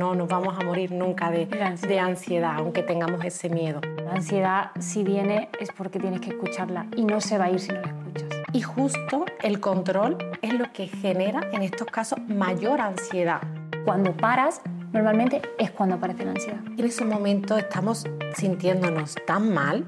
[0.00, 3.82] no nos vamos a morir nunca de, de ansiedad, aunque tengamos ese miedo.
[4.02, 7.60] La ansiedad, si viene, es porque tienes que escucharla y no se va a ir
[7.60, 8.28] si no la escuchas.
[8.54, 13.42] Y justo el control es lo que genera en estos casos mayor ansiedad.
[13.84, 16.60] Cuando paras, normalmente es cuando aparece la ansiedad.
[16.78, 18.06] En ese momento estamos
[18.36, 19.84] sintiéndonos tan mal,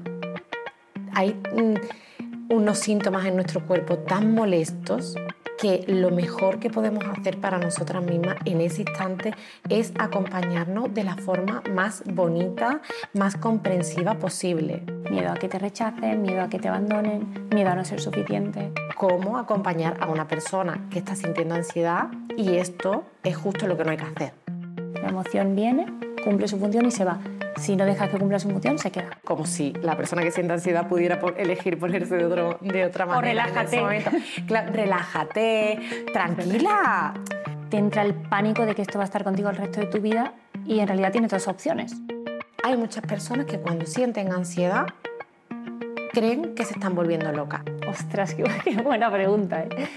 [1.15, 1.41] hay
[2.49, 5.15] unos síntomas en nuestro cuerpo tan molestos
[5.59, 9.33] que lo mejor que podemos hacer para nosotras mismas en ese instante
[9.69, 12.81] es acompañarnos de la forma más bonita,
[13.13, 14.83] más comprensiva posible.
[15.09, 18.71] Miedo a que te rechacen, miedo a que te abandonen, miedo a no ser suficiente.
[18.97, 23.83] Cómo acompañar a una persona que está sintiendo ansiedad y esto es justo lo que
[23.83, 24.33] no hay que hacer.
[25.01, 25.85] La emoción viene,
[26.23, 27.19] cumple su función y se va.
[27.57, 29.17] Si no dejas que cumpla su función, se queda.
[29.23, 33.45] Como si la persona que siente ansiedad pudiera elegir ponerse de, otro, de otra manera.
[33.45, 34.03] O relájate.
[34.71, 35.79] relájate,
[36.11, 37.13] tranquila.
[37.69, 39.99] Te entra el pánico de que esto va a estar contigo el resto de tu
[39.99, 40.33] vida
[40.65, 41.93] y en realidad tienes dos opciones.
[42.63, 44.87] Hay muchas personas que cuando sienten ansiedad
[46.13, 47.61] creen que se están volviendo locas.
[47.87, 49.63] Ostras, qué, buena pregunta.
[49.63, 49.87] ¿eh?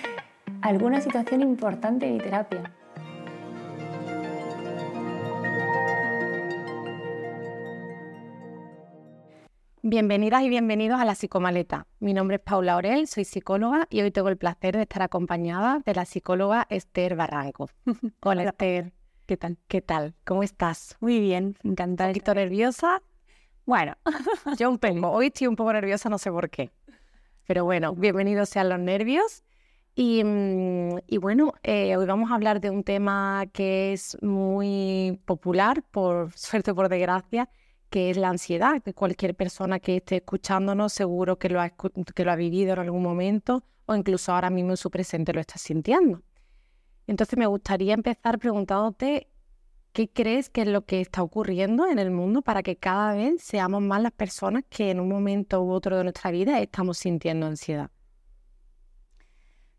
[0.63, 2.73] ¿Alguna situación importante en mi terapia?
[9.89, 11.87] Bienvenidas y bienvenidos a la Psicomaleta.
[12.01, 15.81] Mi nombre es Paula Orel, soy psicóloga y hoy tengo el placer de estar acompañada
[15.87, 17.71] de la psicóloga Esther Barranco.
[18.21, 18.93] Hola Esther,
[19.27, 19.59] ¿qué tal?
[19.69, 20.17] ¿Qué tal?
[20.25, 20.97] ¿Cómo estás?
[20.99, 22.09] Muy bien, encantada.
[22.09, 23.01] ¿Un poquito nerviosa?
[23.65, 23.95] Bueno,
[24.59, 25.09] yo un poco.
[25.09, 26.73] Hoy estoy un poco nerviosa, no sé por qué.
[27.47, 29.45] Pero bueno, bienvenidos sean los nervios.
[29.95, 35.85] Y, mm, bueno, eh, hoy vamos a hablar de un tema que es muy popular,
[35.93, 37.49] por suerte o por desgracia,
[37.91, 42.25] que es la ansiedad, que cualquier persona que esté escuchándonos seguro que lo, ha, que
[42.25, 45.59] lo ha vivido en algún momento o incluso ahora mismo en su presente lo está
[45.59, 46.23] sintiendo.
[47.07, 49.29] Entonces me gustaría empezar preguntándote
[49.93, 53.43] qué crees que es lo que está ocurriendo en el mundo para que cada vez
[53.43, 57.47] seamos más las personas que en un momento u otro de nuestra vida estamos sintiendo
[57.47, 57.91] ansiedad.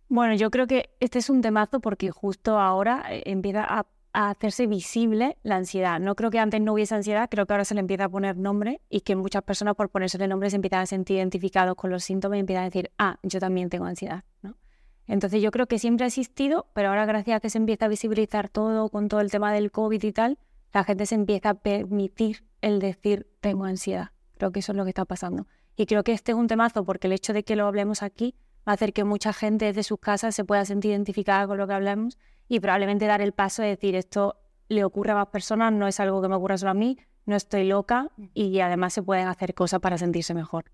[0.09, 3.85] Bueno, yo creo que este es un temazo porque justo ahora eh, empieza a
[4.17, 5.99] a hacerse visible la ansiedad.
[5.99, 8.35] No creo que antes no hubiese ansiedad, creo que ahora se le empieza a poner
[8.35, 12.03] nombre y que muchas personas por ponerse nombre se empiezan a sentir identificados con los
[12.03, 14.23] síntomas y empiezan a decir, ah, yo también tengo ansiedad.
[14.41, 14.57] ¿no?
[15.05, 17.89] Entonces yo creo que siempre ha existido, pero ahora gracias a que se empieza a
[17.89, 20.39] visibilizar todo con todo el tema del COVID y tal,
[20.73, 24.09] la gente se empieza a permitir el decir tengo ansiedad.
[24.39, 25.45] Creo que eso es lo que está pasando.
[25.75, 28.33] Y creo que este es un temazo porque el hecho de que lo hablemos aquí
[28.67, 31.67] va a hacer que mucha gente desde sus casas se pueda sentir identificada con lo
[31.67, 32.17] que hablamos
[32.47, 34.37] y probablemente dar el paso de decir esto
[34.69, 37.35] le ocurre a más personas, no es algo que me ocurra solo a mí, no
[37.35, 40.71] estoy loca y además se pueden hacer cosas para sentirse mejor.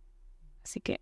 [0.63, 1.01] Así que...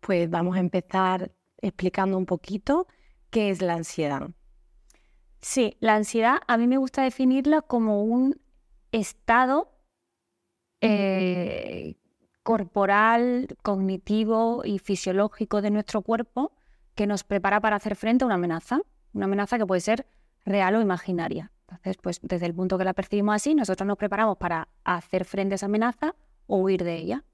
[0.00, 2.86] Pues vamos a empezar explicando un poquito
[3.30, 4.30] qué es la ansiedad.
[5.40, 8.40] Sí, la ansiedad a mí me gusta definirla como un
[8.92, 9.72] estado
[10.80, 11.96] eh,
[12.42, 16.52] corporal, cognitivo y fisiológico de nuestro cuerpo
[16.94, 18.80] que nos prepara para hacer frente a una amenaza
[19.16, 20.06] una amenaza que puede ser
[20.44, 21.50] real o imaginaria.
[21.62, 25.54] Entonces, pues desde el punto que la percibimos así, nosotros nos preparamos para hacer frente
[25.54, 26.14] a esa amenaza
[26.46, 27.24] o huir de ella.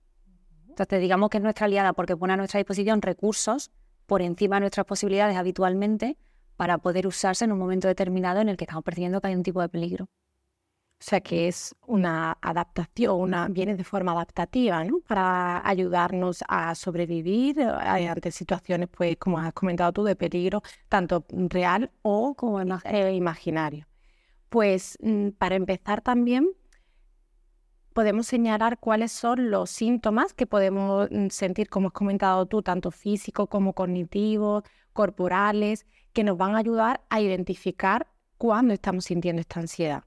[0.68, 3.70] Entonces, digamos que es nuestra aliada porque pone a nuestra disposición recursos
[4.06, 6.16] por encima de nuestras posibilidades habitualmente
[6.56, 9.42] para poder usarse en un momento determinado en el que estamos percibiendo que hay un
[9.42, 10.08] tipo de peligro.
[11.02, 15.00] O sea que es una adaptación, una, viene de forma adaptativa, ¿no?
[15.00, 21.24] Para ayudarnos a sobrevivir eh, ante situaciones, pues, como has comentado tú, de peligro, tanto
[21.28, 23.88] real o como eh, imaginario.
[24.48, 26.48] Pues mm, para empezar también,
[27.94, 32.92] podemos señalar cuáles son los síntomas que podemos mm, sentir, como has comentado tú, tanto
[32.92, 38.06] físicos como cognitivos, corporales, que nos van a ayudar a identificar
[38.38, 40.04] cuándo estamos sintiendo esta ansiedad.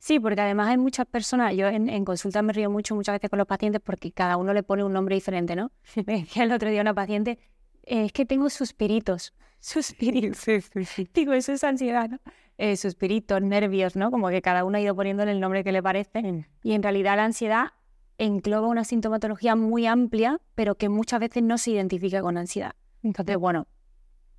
[0.00, 3.38] Sí, porque además hay muchas personas, yo en, consulta me río mucho muchas veces con
[3.38, 5.72] los pacientes porque cada uno le pone un nombre diferente, ¿no?
[6.06, 7.38] Me decía el otro día una paciente,
[7.82, 10.70] eh, es que tengo suspiritos, suspiritos,
[11.14, 12.18] digo, eso es ansiedad, ¿no?
[12.56, 14.10] Eh, suspiritos, nervios, ¿no?
[14.10, 16.46] Como que cada uno ha ido poniéndole el nombre que le parece.
[16.62, 17.68] Y en realidad la ansiedad
[18.16, 22.72] engloba una sintomatología muy amplia, pero que muchas veces no se identifica con ansiedad.
[23.02, 23.66] Entonces, bueno,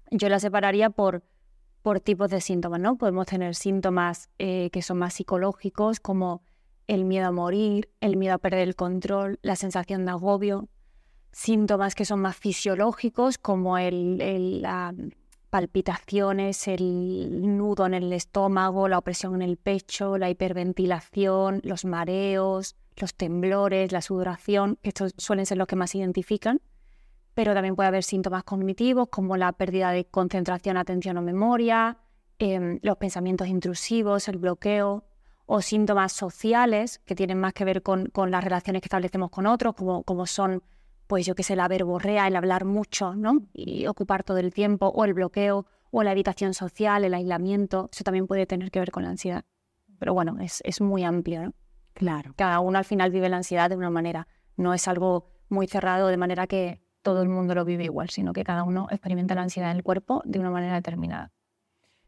[0.10, 1.24] yo la separaría por
[1.82, 2.98] por tipos de síntomas, ¿no?
[2.98, 6.44] Podemos tener síntomas eh, que son más psicológicos, como
[6.88, 10.68] el miedo a morir, el miedo a perder el control, la sensación de agobio,
[11.32, 14.94] síntomas que son más fisiológicos, como el, las
[15.50, 22.76] palpitaciones, el nudo en el estómago, la opresión en el pecho, la hiperventilación, los mareos,
[22.96, 26.62] los temblores, la sudoración, estos suelen ser los que más se identifican
[27.34, 31.98] pero también puede haber síntomas cognitivos como la pérdida de concentración, atención o memoria,
[32.40, 35.06] em, los pensamientos intrusivos, el bloqueo
[35.46, 39.76] o síntomas sociales que tienen más que ver con, las relaciones que establecemos con otros,
[39.76, 40.64] como, como son,
[41.08, 43.44] pues yo qué sé, la verborrea, el hablar mucho, ¿no?
[43.54, 48.04] Y ocupar todo el tiempo, o el bloqueo, o la evitación social, el aislamiento, eso
[48.04, 49.44] también puede tener que ver con la ansiedad.
[50.00, 51.54] Pero bueno, es, es muy amplio, ¿no?
[51.94, 52.34] Claro.
[52.38, 56.08] Cada uno al final vive la ansiedad de una manera, no es algo muy cerrado
[56.08, 59.44] de manera que todo el mundo lo vive igual, sino que cada uno experimenta la
[59.44, 61.32] ansiedad en el cuerpo de una manera determinada.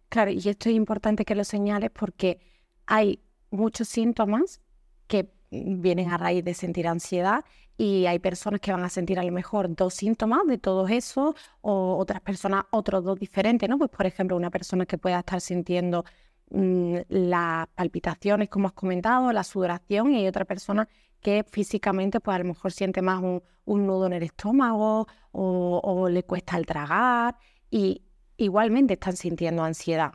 [0.10, 2.40] Claro, y esto es importante que lo señales porque
[2.86, 3.20] hay
[3.50, 4.62] muchos síntomas
[5.08, 7.44] que vienen a raíz de sentir ansiedad
[7.78, 11.36] y hay personas que van a sentir a lo mejor dos síntomas de todo eso
[11.62, 13.78] o otras personas otros dos diferentes, ¿no?
[13.78, 16.06] Pues por ejemplo, una persona que pueda estar sintiendo
[16.52, 20.88] mm, las palpitaciones, como has comentado, la sudoración y hay otra persona
[21.24, 23.42] que físicamente pues a lo mejor siente más un,
[23.88, 27.38] nudo en el estómago o, le cuesta el tragar
[27.72, 28.04] y
[28.38, 30.12] igualmente están sintiendo ansiedad.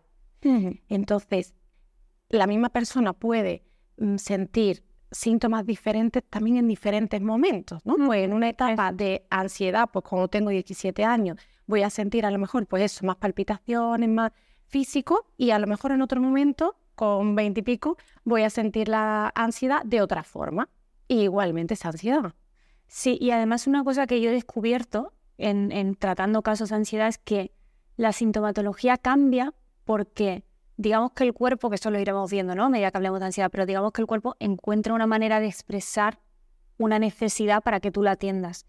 [0.89, 1.55] Entonces,
[2.29, 3.65] la misma persona puede
[3.97, 7.97] mm, sentir síntomas diferentes también en diferentes momentos, ¿no?
[7.97, 12.31] Pues en una etapa de ansiedad, pues cuando tengo 17 años, voy a sentir a
[12.31, 14.33] lo mejor, pues eso, más palpitaciones, más
[14.67, 18.89] físico, y a lo mejor en otro momento, con 20 y pico, voy a sentir
[18.89, 20.69] la ansiedad de otra forma.
[21.09, 22.35] Y igualmente esa ansiedad.
[22.87, 27.09] Sí, y además una cosa que yo he descubierto en, en tratando casos de ansiedad
[27.09, 27.53] es que
[27.97, 30.45] la sintomatología cambia porque
[30.79, 32.65] digamos que el cuerpo, que esto lo iremos viendo, ¿no?
[32.65, 35.47] A medida que hablemos de ansiedad, pero digamos que el cuerpo encuentra una manera de
[35.47, 36.21] expresar
[36.79, 38.65] una necesidad para que tú la atiendas.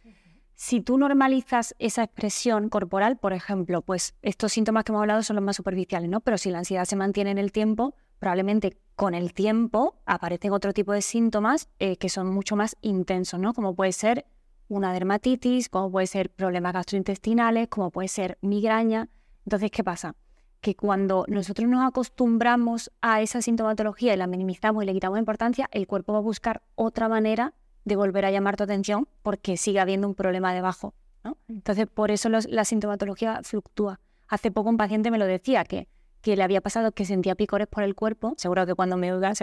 [0.55, 5.35] Si tú normalizas esa expresión corporal, por ejemplo, pues estos síntomas que hemos hablado son
[5.37, 6.19] los más superficiales, ¿no?
[6.19, 10.73] Pero si la ansiedad se mantiene en el tiempo, probablemente con el tiempo aparecen otro
[10.73, 13.53] tipo de síntomas eh, que son mucho más intensos, ¿no?
[13.53, 14.25] Como puede ser
[14.67, 19.09] una dermatitis, como puede ser problemas gastrointestinales, como puede ser migraña.
[19.45, 20.15] Entonces, ¿qué pasa?
[20.61, 25.69] que cuando nosotros nos acostumbramos a esa sintomatología y la minimizamos y le quitamos importancia,
[25.71, 27.53] el cuerpo va a buscar otra manera
[27.85, 30.93] de volver a llamar tu atención porque sigue habiendo un problema debajo.
[31.23, 31.37] ¿no?
[31.47, 33.99] Entonces, por eso la sintomatología fluctúa.
[34.27, 35.87] Hace poco un paciente me lo decía, que,
[36.21, 39.33] que le había pasado que sentía picores por el cuerpo, seguro que cuando me oiga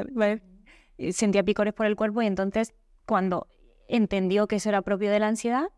[0.98, 2.74] eh, sentía picores por el cuerpo y entonces
[3.06, 3.48] cuando
[3.88, 5.68] entendió que eso era propio de la ansiedad,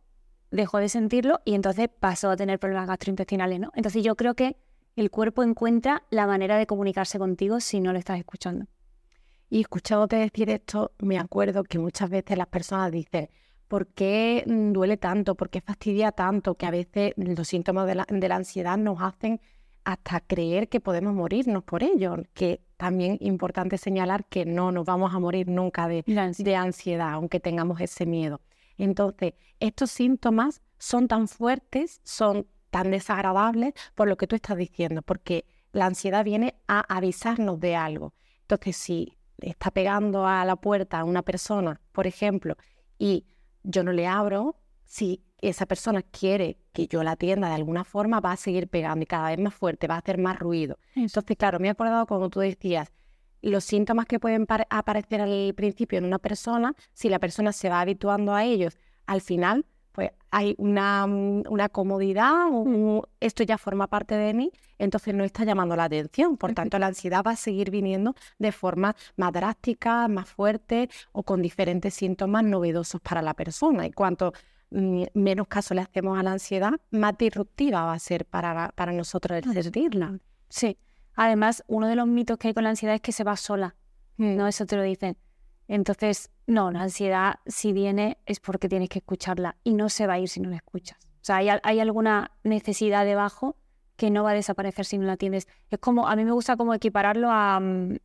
[0.50, 3.60] dejó de sentirlo y entonces pasó a tener problemas gastrointestinales.
[3.60, 3.72] ¿no?
[3.74, 4.56] Entonces yo creo que
[4.96, 8.66] el cuerpo encuentra la manera de comunicarse contigo si no lo estás escuchando.
[9.50, 13.30] Y escuchándote decir esto, me acuerdo que muchas veces las personas dicen,
[13.66, 15.36] ¿por qué duele tanto?
[15.36, 16.56] ¿Por qué fastidia tanto?
[16.56, 19.40] Que a veces los síntomas de la, ansiedad nos hacen
[19.88, 24.84] hasta creer que podemos morirnos por ello, que también es importante señalar que no nos
[24.84, 28.42] vamos a morir nunca de, de ansiedad, aunque tengamos ese miedo.
[28.76, 35.00] Entonces, estos síntomas son tan fuertes, son tan desagradable por lo que tú estás diciendo,
[35.00, 38.12] porque la ansiedad viene a avisarnos de algo.
[38.42, 42.58] Entonces, si está pegando a la puerta a una persona, por ejemplo,
[42.98, 43.24] y
[43.62, 48.20] yo no le abro, si esa persona quiere que yo la atienda de alguna forma,
[48.20, 50.78] va a seguir pegando y cada vez más fuerte, va a hacer más ruido.
[50.94, 52.92] Entonces, claro, me he acordado cuando tú decías
[53.40, 57.80] los síntomas que pueden aparecer al principio en una persona, si la persona se va
[57.80, 58.76] habituando a ellos,
[59.06, 62.46] al final pues hay una, mm, una comodidad,
[63.18, 66.36] esto ya forma parte de mí, entonces no está llamando la atención.
[66.36, 71.24] Por tanto, la ansiedad va a seguir viniendo de forma más drástica, más fuerte o
[71.24, 73.86] con diferentes síntomas novedosos para la persona.
[73.86, 78.24] Y cuanto mm, menos caso le hacemos a la ansiedad, más disruptiva va a ser
[78.26, 80.18] para, para nosotros el sentirla.
[80.48, 80.78] Sí.
[81.14, 83.74] Además, uno de los mitos que hay con la ansiedad es que se va sola.
[84.18, 85.16] No, eso te lo dicen.
[85.68, 90.14] Entonces, no, la ansiedad si viene es porque tienes que escucharla y no se va
[90.14, 90.98] a ir si no la escuchas.
[91.20, 93.56] O sea, hay, alguna necesidad debajo
[93.96, 95.46] que no va a desaparecer si no la atiendes.
[95.70, 97.96] Es como, a mí me gusta como equipararlo a, mm,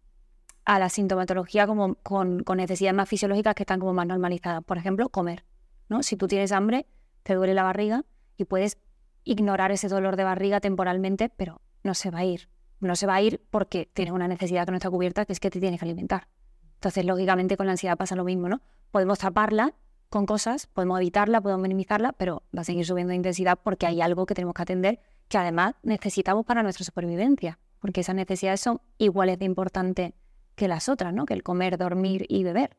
[0.66, 4.64] la sintomatología como con, necesidades más fisiológicas que están como más normalizadas.
[4.64, 5.46] Por ejemplo, comer.
[5.90, 6.04] ¿No?
[6.04, 6.88] Si tú tienes hambre,
[7.24, 8.06] te duele la barriga
[8.38, 8.78] y puedes
[9.24, 12.50] ignorar ese dolor de barriga temporalmente, pero no se va a ir.
[12.80, 15.40] No se va a ir porque tienes una necesidad que no está cubierta, que es
[15.40, 16.28] que te tienes que alimentar.
[16.76, 18.62] Entonces, lógicamente, con la ansiedad pasa lo mismo, ¿no?
[18.92, 19.74] Podemos taparla
[20.10, 24.02] con cosas, podemos evitarla, podemos minimizarla, pero va a seguir subiendo de intensidad porque hay
[24.02, 28.82] algo que tenemos que atender que además necesitamos para nuestra supervivencia, porque esas necesidades son
[28.98, 30.14] iguales de importantes
[30.56, 31.26] que las otras, ¿no?
[31.26, 32.78] Que el comer, dormir y beber.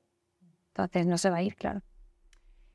[0.68, 1.80] Entonces no se va a ir, claro.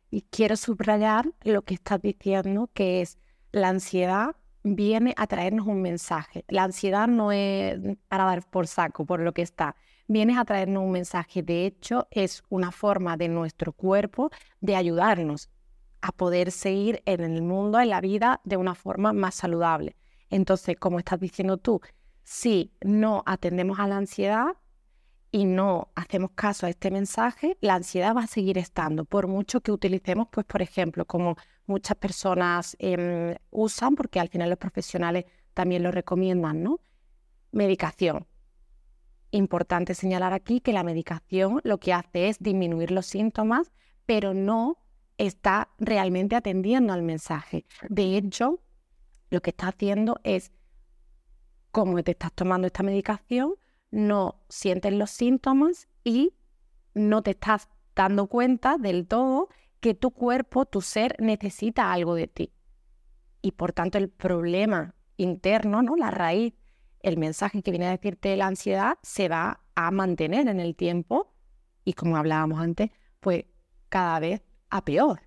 [0.09, 3.17] Y quiero subrayar lo que estás diciendo, que es
[3.51, 6.43] la ansiedad viene a traernos un mensaje.
[6.47, 9.75] La ansiedad no es para dar por saco, por lo que está
[10.09, 11.43] vienes a traernos un mensaje.
[11.43, 15.49] De hecho, es una forma de nuestro cuerpo de ayudarnos
[16.01, 19.95] a poder seguir en el mundo, en la vida, de una forma más saludable.
[20.29, 21.79] Entonces, como estás diciendo tú,
[22.23, 24.47] si no atendemos a la ansiedad
[25.31, 29.61] y no hacemos caso a este mensaje, la ansiedad va a seguir estando, por mucho
[29.61, 31.35] que utilicemos, pues, por ejemplo, como
[31.67, 36.79] muchas personas em, usan, porque al final los profesionales también lo recomiendan, ¿no?
[37.51, 38.25] Medicación.
[39.31, 43.71] Importante señalar aquí que la medicación lo que hace es disminuir los síntomas,
[44.07, 44.77] pero no
[45.19, 47.65] está realmente atendiendo al mensaje.
[47.87, 48.61] De hecho,
[49.29, 50.51] lo que está haciendo es,
[51.71, 53.53] como te estás tomando esta medicación,
[53.91, 56.33] no sientes los síntomas y
[56.93, 62.27] no te estás dando cuenta del todo que tu cuerpo, tu ser necesita algo de
[62.27, 62.53] ti.
[63.41, 65.95] Y por tanto el problema interno, ¿no?
[65.95, 66.53] la raíz,
[67.01, 71.33] el mensaje que viene a decirte la ansiedad se va a mantener en el tiempo
[71.85, 73.45] y como hablábamos antes, pues
[73.87, 75.21] cada vez a peor.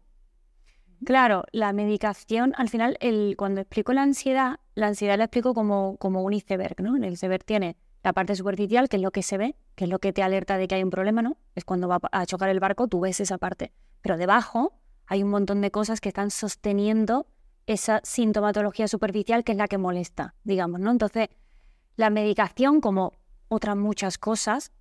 [1.04, 5.96] Claro, la medicación, al final, el, cuando explico la ansiedad, la ansiedad la explico como,
[5.96, 6.96] como un iceberg, ¿no?
[6.96, 9.90] En el iceberg tiene la parte superficial, que es lo que se ve, que es
[9.90, 11.36] lo que te alerta de que hay un problema, ¿no?
[11.54, 13.72] Es cuando va a chocar el barco, tú ves esa parte.
[14.00, 14.72] Pero debajo
[15.06, 17.26] hay un montón de cosas que están sosteniendo
[17.66, 20.90] esa sintomatología superficial que es la que molesta, digamos, ¿no?
[20.90, 21.28] Entonces,
[21.96, 23.12] la medicación, como
[23.48, 24.72] otras muchas cosas,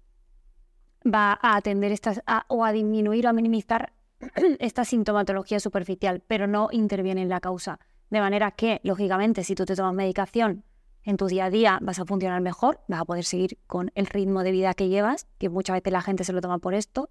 [1.05, 3.93] va a atender estas, o a disminuir o a minimizar
[4.59, 7.79] esta sintomatología superficial, pero no interviene en la causa.
[8.09, 10.63] De manera que, lógicamente, si tú te tomas medicación
[11.03, 14.05] en tu día a día, vas a funcionar mejor, vas a poder seguir con el
[14.05, 17.09] ritmo de vida que llevas, que muchas veces la gente se lo toma por esto,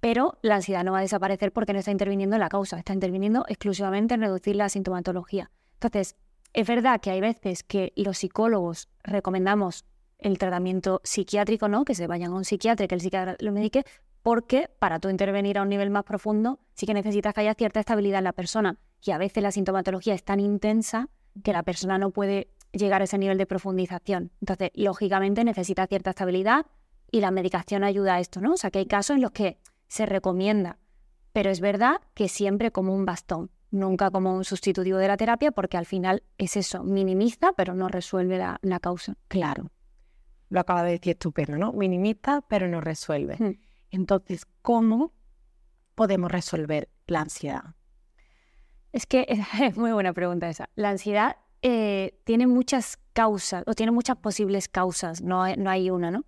[0.00, 2.92] pero la ansiedad no va a desaparecer porque no está interviniendo en la causa, está
[2.92, 5.50] interviniendo exclusivamente en reducir la sintomatología.
[5.74, 6.16] Entonces,
[6.52, 9.84] es verdad que hay veces que los psicólogos recomendamos
[10.18, 11.84] el tratamiento psiquiátrico, ¿no?
[11.84, 13.84] Que se vayan a un psiquiatra, que el psiquiatra lo medique,
[14.22, 17.80] porque para tú intervenir a un nivel más profundo sí que necesitas que haya cierta
[17.80, 18.78] estabilidad en la persona.
[19.02, 21.08] Y a veces la sintomatología es tan intensa
[21.42, 24.30] que la persona no puede llegar a ese nivel de profundización.
[24.40, 26.66] Entonces, lógicamente necesita cierta estabilidad
[27.10, 28.54] y la medicación ayuda a esto, ¿no?
[28.54, 30.78] O sea, que hay casos en los que se recomienda,
[31.32, 35.52] pero es verdad que siempre como un bastón, nunca como un sustitutivo de la terapia,
[35.52, 39.16] porque al final es eso, minimiza, pero no resuelve la, causa.
[39.28, 39.70] Claro,
[40.48, 41.72] lo acaba de decir estupendo, ¿no?
[41.72, 43.36] Minimiza, pero no resuelve.
[43.38, 43.60] Hmm.
[43.90, 45.12] Entonces, ¿cómo
[45.94, 47.74] podemos resolver la ansiedad?
[48.92, 49.26] Es que
[49.60, 50.68] es muy buena pregunta esa.
[50.74, 55.90] La ansiedad eh, tiene muchas causas, o tiene muchas posibles causas, no hay, no hay
[55.90, 56.24] una, ¿no?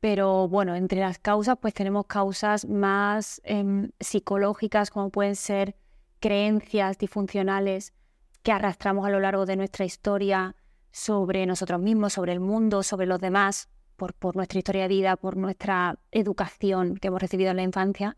[0.00, 5.76] Pero bueno, entre las causas, pues tenemos causas más em, psicológicas, como pueden ser
[6.20, 7.92] creencias disfuncionales
[8.42, 10.56] que arrastramos a lo largo de nuestra historia
[10.90, 15.36] sobre nosotros mismos, sobre el mundo, sobre los demás, por, nuestra historia de vida, por
[15.36, 18.16] nuestra educación que hemos recibido en la infancia,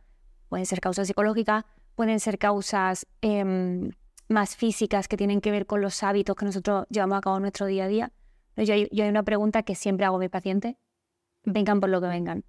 [0.49, 3.91] pueden ser causas psicológicas, pueden ser causas em,
[4.29, 7.43] más físicas que tienen que ver con los hábitos que nosotros llevamos a cabo en
[7.43, 8.13] nuestro día a día.
[8.57, 10.77] Yo, yo hay una pregunta que siempre hago a mis pacientes,
[11.45, 12.45] vengan por lo que vengan,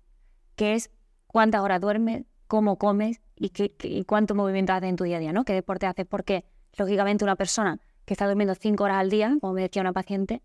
[0.56, 0.90] que es
[1.28, 5.34] cuántas horas duermes, cómo comes y, qué, cuánto movimiento haces en tu día a día,
[5.34, 5.44] ¿no?
[5.46, 6.06] ¿Qué deporte haces?
[6.06, 6.46] Porque,
[6.78, 10.42] lógicamente, una persona que está durmiendo cinco horas al día, como me decía una paciente,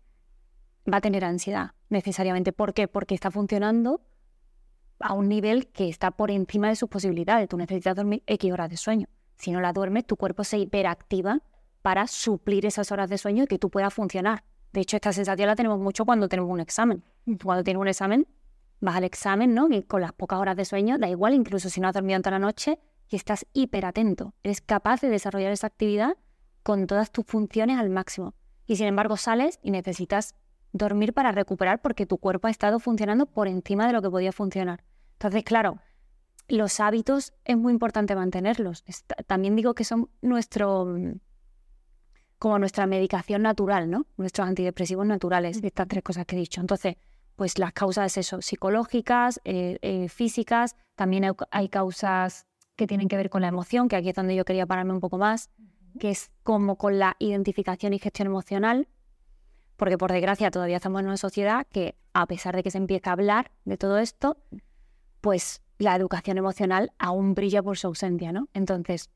[0.91, 2.51] va a tener ansiedad necesariamente.
[2.51, 2.87] ¿Por qué?
[2.87, 4.01] Porque está funcionando
[4.99, 7.49] a un nivel que está por encima de sus posibilidades.
[7.49, 9.07] Tú necesitas dormir X horas de sueño.
[9.37, 11.41] Si no la duermes, tu cuerpo se hiperactiva
[11.81, 14.43] para suplir esas horas de sueño y que tú puedas funcionar.
[14.71, 17.03] De hecho, esta sensación la tenemos mucho cuando tenemos un examen.
[17.43, 18.27] Cuando tienes un examen,
[18.79, 19.67] vas al examen, ¿no?
[19.69, 22.31] Y con las pocas horas de sueño, da igual, incluso si no has dormido toda
[22.31, 24.33] la noche, y estás hiperatento.
[24.43, 26.17] Eres capaz de desarrollar esa actividad
[26.63, 28.33] con todas tus funciones al máximo.
[28.65, 30.35] Y sin embargo, sales y necesitas
[30.71, 34.31] dormir para recuperar porque tu cuerpo ha estado funcionando por encima de lo que podía
[34.31, 34.83] funcionar.
[35.13, 35.79] Entonces, claro,
[36.47, 38.83] los hábitos es muy importante mantenerlos.
[39.27, 41.19] también digo que son nuestro mm,
[42.37, 44.05] como nuestra medicación natural, ¿no?
[44.17, 46.59] Nuestros antidepresivos naturales, estas tres cosas que he dicho.
[46.59, 46.97] Entonces,
[47.37, 52.45] pues las causas eso, psicológicas, eh, eh, físicas, también hay, hay, causas
[52.75, 54.99] que tienen que ver con la emoción, que aquí es donde yo quería pararme un
[54.99, 55.49] poco más,
[55.99, 58.89] que es como con la identificación y gestión emocional,
[59.77, 63.09] porque por desgracia todavía estamos en una sociedad que, a pesar de que se empieza
[63.09, 64.37] a hablar de todo esto,
[65.21, 68.49] pues la educación emocional aún brilla por su ausencia, ¿no?
[68.53, 69.09] Entonces,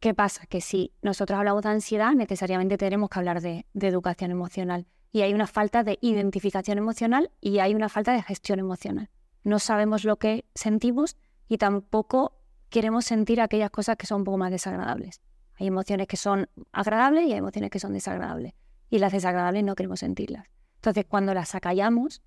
[0.00, 0.46] ¿qué pasa?
[0.46, 4.86] Que si nosotros hablamos de ansiedad, necesariamente tenemos que hablar de, educación emocional.
[5.12, 9.08] Y hay una falta de identificación emocional y hay una falta de gestión emocional.
[9.44, 11.16] No sabemos lo que sentimos
[11.48, 12.38] y tampoco
[12.68, 15.22] queremos sentir aquellas cosas que son un poco más desagradables.
[15.58, 18.54] Hay emociones que son agradables y hay emociones que son desagradables
[18.90, 20.46] y las desagradables no queremos sentirlas.
[20.76, 22.22] Entonces, cuando las acallamos,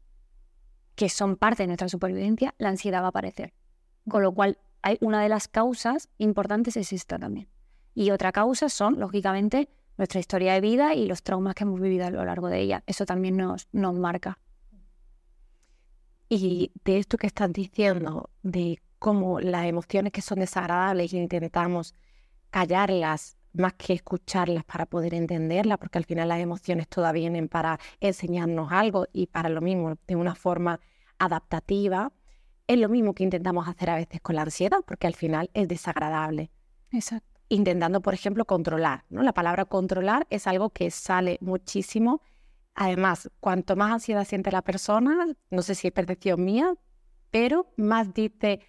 [0.95, 3.53] que son parte de nuestra supervivencia, la ansiedad va a aparecer.
[4.09, 7.47] Con lo cual, hay una de las causas importantes es esta también.
[7.93, 12.05] Y otra causa son, lógicamente, nuestra historia de vida y los traumas que hemos vivido
[12.05, 12.83] a lo largo de ella.
[12.87, 14.39] Eso también nos, nos marca.
[16.29, 21.93] Y de esto que estás diciendo, de cómo las emociones que son desagradables intentamos
[22.49, 27.79] callarlas más que escucharlas para poder entenderlas, porque al final las emociones todas vienen para
[27.99, 30.79] enseñarnos algo y para lo mismo, de una forma
[31.19, 32.11] adaptativa,
[32.67, 35.67] es lo mismo que intentamos hacer a veces con la ansiedad, porque al final es
[35.67, 36.51] desagradable.
[36.91, 37.39] Exacto.
[37.49, 39.03] Intentando, por ejemplo, controlar.
[39.09, 39.23] ¿no?
[39.23, 42.21] La palabra controlar es algo que sale muchísimo.
[42.75, 46.75] Además, cuanto más ansiedad siente la persona, no sé si es percepción mía,
[47.29, 48.61] pero más dice,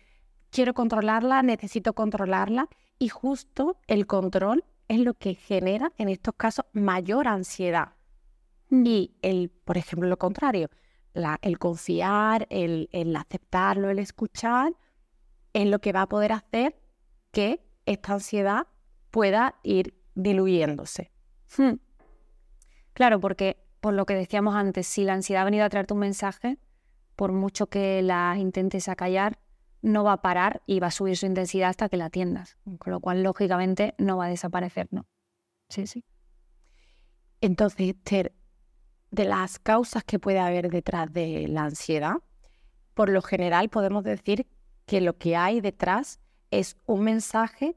[0.50, 2.68] quiero controlarla, necesito controlarla.
[2.98, 7.94] Y justo el control es lo que genera en estos casos mayor ansiedad.
[8.68, 8.86] Mm.
[8.86, 10.70] Y el, por ejemplo, lo contrario,
[11.14, 14.74] el confiar, el, aceptarlo, el escuchar,
[15.52, 16.76] es lo que va a poder hacer
[17.30, 18.66] que esta ansiedad
[19.10, 21.10] pueda ir diluyéndose.
[21.56, 21.74] Hmm.
[22.94, 26.00] Claro, porque por lo que decíamos antes, si la ansiedad ha venido a traerte un
[26.00, 26.58] mensaje,
[27.16, 29.38] por mucho que la intentes acallar,
[29.82, 32.56] no va a parar y va a subir su intensidad hasta que la atiendas.
[32.78, 35.06] Con lo cual, lógicamente, no va a desaparecer, ¿no?
[35.68, 36.04] Sí, sí.
[37.40, 38.32] Entonces, Esther,
[39.12, 42.16] de las causas que puede haber detrás de la ansiedad,
[42.94, 44.46] por lo general podemos decir
[44.86, 46.18] que lo que hay detrás
[46.50, 47.76] es un mensaje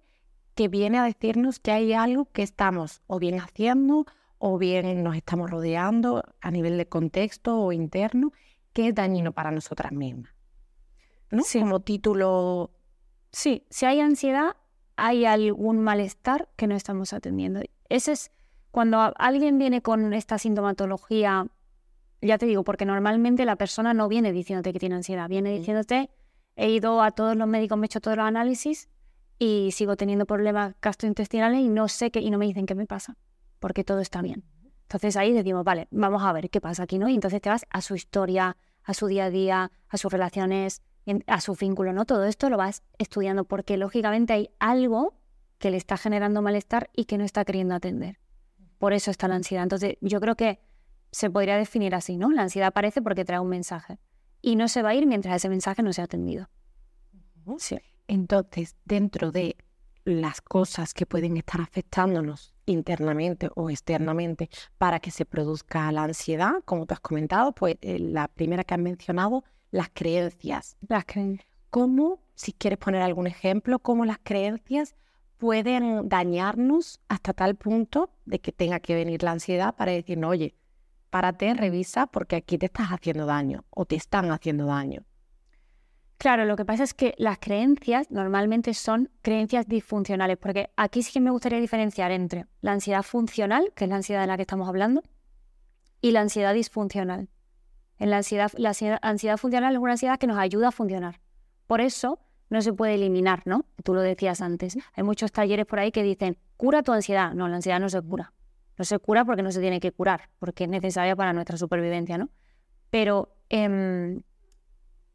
[0.55, 4.05] que viene a decirnos que hay algo que estamos o bien haciendo
[4.37, 8.31] o bien nos estamos rodeando a nivel de contexto o interno
[8.71, 10.31] que es dañino para nosotras mismas.
[11.31, 11.43] ¿no?
[11.51, 12.71] Como título.
[13.31, 14.55] Sí, si hay ansiedad,
[14.95, 17.61] hay algún malestar que no estamos atendiendo.
[17.89, 18.31] Ese es
[18.75, 21.47] cuando alguien viene con esta sintomatología,
[22.21, 26.09] ya te digo, porque normalmente la persona no viene diciéndote que tiene ansiedad, viene diciéndote,
[26.57, 28.89] he ido a todos los médicos, me he hecho todos los análisis
[29.39, 32.85] y sigo teniendo problemas gastrointestinales y no sé qué, y no me dicen qué me
[32.85, 33.15] pasa,
[33.59, 34.43] porque todo está bien.
[34.81, 37.07] Entonces ahí decimos, vale, vamos a ver qué pasa aquí, ¿no?
[37.07, 40.81] Y entonces te vas a su historia, a su día a día, a sus relaciones,
[41.27, 42.03] a su vínculo, ¿no?
[42.03, 45.13] Todo esto lo vas estudiando porque lógicamente hay algo
[45.59, 48.19] que le está generando malestar y que no está queriendo atender.
[48.85, 49.63] Por eso está la ansiedad.
[49.63, 50.59] Entonces, yo creo que
[51.11, 52.29] se podría definir así, ¿no?
[52.29, 53.97] La ansiedad aparece porque trae un mensaje
[54.43, 56.51] y no se va a ir mientras ese mensaje no sea atendido.
[57.57, 57.79] Sí.
[58.07, 59.57] Entonces, dentro de
[60.03, 66.53] las cosas que pueden estar afectándonos internamente o externamente para que se produzca la ansiedad,
[66.63, 70.77] como tú has comentado, pues eh, la primera que has mencionado las creencias.
[70.87, 71.49] Las creencias.
[71.71, 74.95] ¿Cómo, si quieres poner algún ejemplo, cómo las creencias
[75.37, 80.55] pueden dañarnos hasta tal punto de que tenga que venir la ansiedad para decirnos, oye,
[81.09, 85.05] párate, revisa, porque aquí te estás haciendo daño o te están haciendo daño?
[86.17, 91.11] Claro, lo que pasa es que las creencias normalmente son creencias disfuncionales, porque aquí sí
[91.11, 94.43] que me gustaría diferenciar entre la ansiedad funcional, que es la ansiedad de la que
[94.43, 95.03] estamos hablando,
[96.01, 97.29] y la ansiedad disfuncional.
[97.97, 101.19] En la ansiedad, la ansiedad funcional es una ansiedad que nos ayuda a funcionar.
[101.67, 103.65] Por eso no se puede eliminar, ¿no?
[103.83, 104.77] Tú lo decías antes.
[104.93, 107.33] Hay muchos talleres por ahí que dicen, cura tu ansiedad.
[107.33, 108.33] No, la ansiedad no se cura.
[108.77, 112.17] No se cura porque no se tiene que curar, porque es necesaria para nuestra supervivencia,
[112.17, 112.29] ¿no?
[112.89, 114.21] Pero em,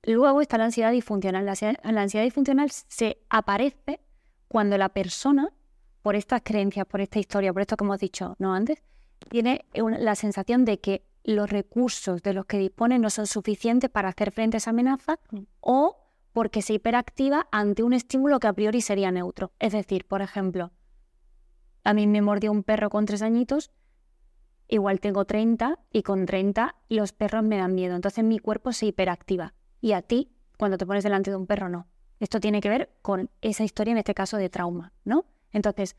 [0.02, 1.44] luego está la ansiedad disfuncional.
[1.44, 4.00] La ansiedad, la ansiedad disfuncional se aparece
[4.48, 5.50] cuando la persona,
[6.02, 8.82] por estas creencias, por esta historia, por esto que hemos dicho no antes,
[9.28, 14.08] tiene la sensación de que los recursos de los que dispone no son suficientes para
[14.08, 15.40] hacer frente a esa amenaza mm.
[15.60, 15.99] o
[16.32, 19.52] porque se hiperactiva ante un estímulo que a priori sería neutro.
[19.58, 20.72] Es decir, por ejemplo,
[21.84, 23.70] a mí me mordió un perro con tres añitos,
[24.68, 28.86] igual tengo 30 y con 30 los perros me dan miedo, entonces mi cuerpo se
[28.86, 31.88] hiperactiva y a ti, cuando te pones delante de un perro, no.
[32.20, 35.24] Esto tiene que ver con esa historia, en este caso, de trauma, ¿no?
[35.52, 35.96] Entonces,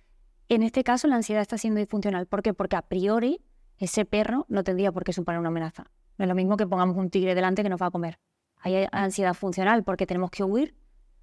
[0.49, 2.27] en este caso la ansiedad está siendo disfuncional.
[2.27, 2.53] ¿Por qué?
[2.53, 3.41] Porque a priori
[3.77, 5.89] ese perro no tendría por qué suponer una amenaza.
[6.17, 8.19] No es lo mismo que pongamos un tigre delante que nos va a comer.
[8.61, 10.75] Hay ansiedad funcional porque tenemos que huir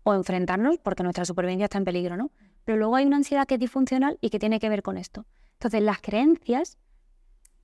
[0.03, 2.31] o enfrentarnos porque nuestra supervivencia está en peligro, ¿no?
[2.65, 5.25] Pero luego hay una ansiedad que es disfuncional y que tiene que ver con esto.
[5.55, 6.79] Entonces, las creencias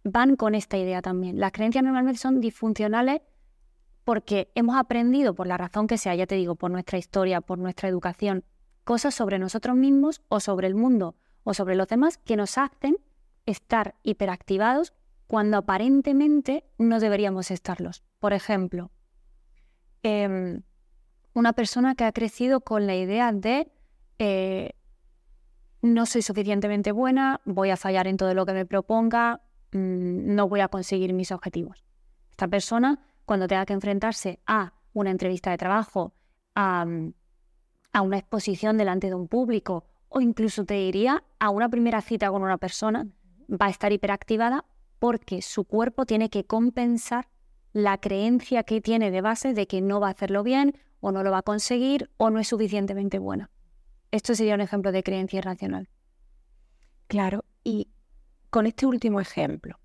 [0.02, 1.40] van con esta idea también.
[1.40, 3.22] Las creencias normalmente son disfuncionales
[4.04, 7.58] porque hemos aprendido, por la razón que sea, ya te digo, por nuestra historia, por
[7.58, 8.44] nuestra educación,
[8.84, 12.98] cosas sobre nosotros mismos o sobre el mundo o sobre los demás que nos hacen
[13.46, 14.92] estar hiperactivados
[15.26, 18.02] cuando aparentemente no deberíamos estarlos.
[18.18, 18.90] Por ejemplo,
[20.04, 20.62] em,
[21.32, 23.70] una persona que ha crecido con la idea de
[24.18, 24.70] eh,
[25.82, 30.48] no soy suficientemente buena, voy a fallar en todo lo que me proponga, mm, no
[30.48, 31.84] voy a conseguir mis objetivos.
[32.30, 36.14] Esta persona, cuando tenga que enfrentarse a una entrevista de trabajo,
[36.54, 36.86] a,
[37.92, 42.30] a una exposición delante de un público o incluso te diría a una primera cita
[42.30, 43.08] con una persona,
[43.50, 44.64] va a estar hiperactivada
[44.98, 47.28] porque su cuerpo tiene que compensar
[47.74, 51.22] la creencia que tiene de base de que no va a hacerlo bien o no
[51.24, 53.50] lo va a conseguir o no es suficientemente buena.
[54.12, 55.90] Esto sería un ejemplo de creencia irracional.
[57.08, 57.88] Claro, y
[58.48, 59.80] con este último ejemplo,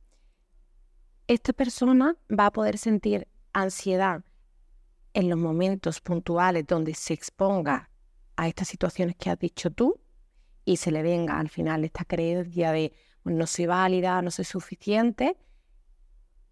[1.27, 4.23] esta persona va a poder sentir ansiedad
[5.13, 7.89] en los momentos puntuales donde se exponga
[8.35, 9.99] a estas situaciones que has dicho tú
[10.63, 15.37] y se le venga al final esta creencia de no soy válida, no soy suficiente,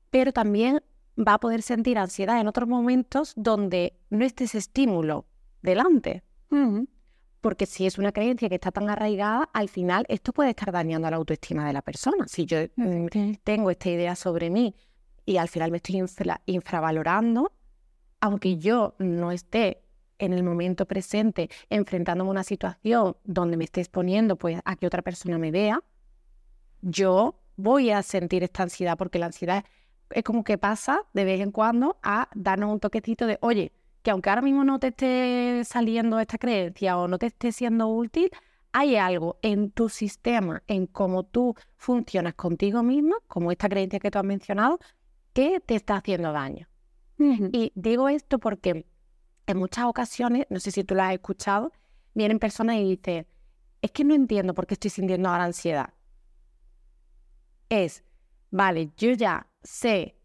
[0.10, 0.82] pero también
[1.17, 5.25] va a poder sentir ansiedad en otros momentos donde no esté ese estímulo
[5.62, 6.23] delante.
[7.41, 11.10] Porque si es una creencia que está tan arraigada, al final esto puede estar dañando
[11.10, 12.27] la autoestima de la persona.
[12.27, 13.08] Si yo mm,
[13.43, 14.75] tengo esta idea sobre mí
[15.25, 16.03] y al final me estoy
[16.45, 17.51] infravalorando,
[18.19, 19.84] aunque yo no esté
[20.19, 24.88] en el momento presente enfrentándome a una situación donde me esté exponiendo pues, a que
[24.88, 25.82] otra persona me vea,
[26.82, 29.65] yo voy a sentir esta ansiedad porque la ansiedad
[30.11, 34.11] es como que pasa de vez en cuando a darnos un toquecito de, oye, que
[34.11, 38.31] aunque ahora mismo no te esté saliendo esta creencia o no te esté siendo útil,
[38.71, 44.11] hay algo en tu sistema, en cómo tú funcionas contigo mismo, como esta creencia que
[44.11, 44.79] tú has mencionado,
[45.33, 46.67] que te está haciendo daño.
[47.19, 48.85] Y digo esto porque
[49.47, 51.71] en muchas ocasiones, no sé si tú lo has escuchado,
[52.13, 53.27] vienen personas y dicen,
[53.81, 55.93] es que no entiendo por qué estoy sintiendo ahora ansiedad.
[57.69, 58.03] Es,
[58.51, 60.15] vale, yo ya sé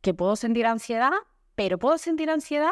[0.00, 1.12] que puedo sentir ansiedad,
[1.54, 2.70] pero puedo sentir ansiedad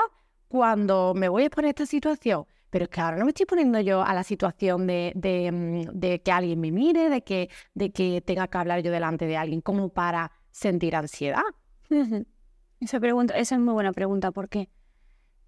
[0.48, 2.46] cuando me voy a poner esta situación.
[2.70, 6.32] Pero es que ahora no me estoy poniendo yo a la situación de, mm, que
[6.32, 9.90] alguien me mire, de que, de que tenga que hablar yo delante de alguien, como
[9.90, 11.42] para sentir ansiedad.
[12.80, 14.30] Esa, pregunta, esa es muy buena pregunta.
[14.32, 14.68] ¿Por qué?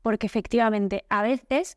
[0.03, 1.77] Porque efectivamente, a veces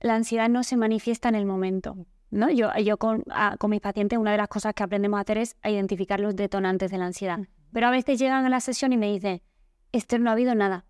[0.00, 2.06] la ansiedad no se manifiesta en el momento.
[2.30, 2.50] ¿no?
[2.50, 3.24] Yo, yo con,
[3.58, 6.90] con mis pacientes, una de las cosas que aprendemos a hacer es identificar los detonantes
[6.90, 7.40] de la ansiedad.
[7.74, 9.42] Pero a veces llegan a la sesión y me dicen,
[9.90, 10.84] Esther, no ha habido nada,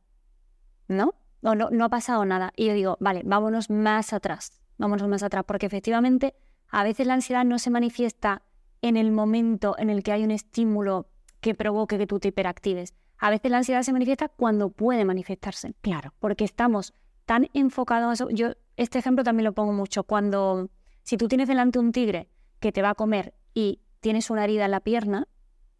[0.86, 1.14] ¿no?
[1.42, 2.52] O no, no ha pasado nada.
[2.56, 6.34] Y yo digo, vale, vámonos más atrás, vámonos más atrás, porque efectivamente
[6.68, 8.42] a veces la ansiedad no se manifiesta
[8.82, 11.08] en el momento en el que hay un estímulo
[11.40, 12.92] que provoque que tú te hiperactives.
[13.16, 15.74] A veces la ansiedad se manifiesta cuando puede manifestarse.
[15.80, 16.12] Claro.
[16.18, 16.92] Porque estamos
[17.24, 18.28] tan enfocados a eso.
[18.28, 20.04] Yo este ejemplo también lo pongo mucho.
[20.04, 20.68] Cuando,
[21.02, 22.28] si tú tienes delante un tigre
[22.60, 25.28] que te va a comer y tienes una herida en la pierna,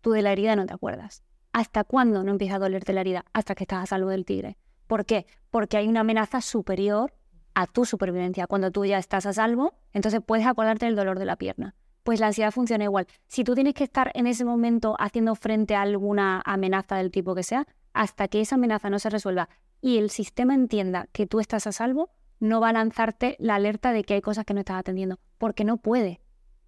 [0.05, 1.25] tú de la herida no te acuerdas.
[1.53, 3.25] ¿Hasta cuándo no empieza a dolerte la herida?
[3.33, 4.59] Hasta que estás a salvo del tigre.
[4.87, 5.27] ¿Por qué?
[5.51, 7.15] Porque hay una amenaza superior
[7.55, 8.47] a tu supervivencia.
[8.47, 11.75] Cuando tú ya estás a salvo, entonces puedes acordarte del dolor de la pierna.
[12.03, 13.07] Pues la ansiedad funciona igual.
[13.29, 17.35] Si tú tienes que estar en ese momento haciendo frente a alguna amenaza del tipo
[17.35, 19.49] que sea, hasta que esa amenaza no se resuelva
[19.81, 23.93] y el sistema entienda que tú estás a salvo, no va a lanzarte la alerta
[23.93, 26.21] de que hay cosas que no estás atendiendo, porque no puede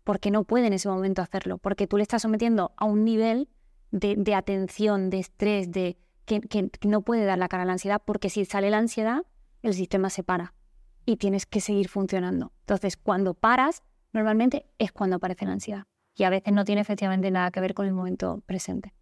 [0.07, 3.49] porque no puede en ese momento hacerlo, porque tú le estás sometiendo a un nivel
[3.91, 8.31] de, atención, de estrés, de que, no puede dar la cara a la ansiedad, porque
[8.31, 9.25] si sale la ansiedad,
[9.63, 10.55] el sistema se para
[11.07, 12.53] y tienes que seguir funcionando.
[12.61, 17.33] Entonces, cuando paras, normalmente es cuando aparece la ansiedad y a veces no tiene efectivamente
[17.33, 18.95] nada que ver con el momento presente.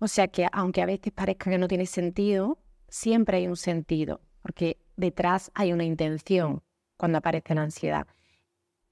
[0.00, 4.22] O sea que aunque a veces parezca que no tiene sentido, siempre hay un sentido,
[4.42, 6.64] porque detrás hay una intención
[6.96, 8.08] cuando aparece la ansiedad.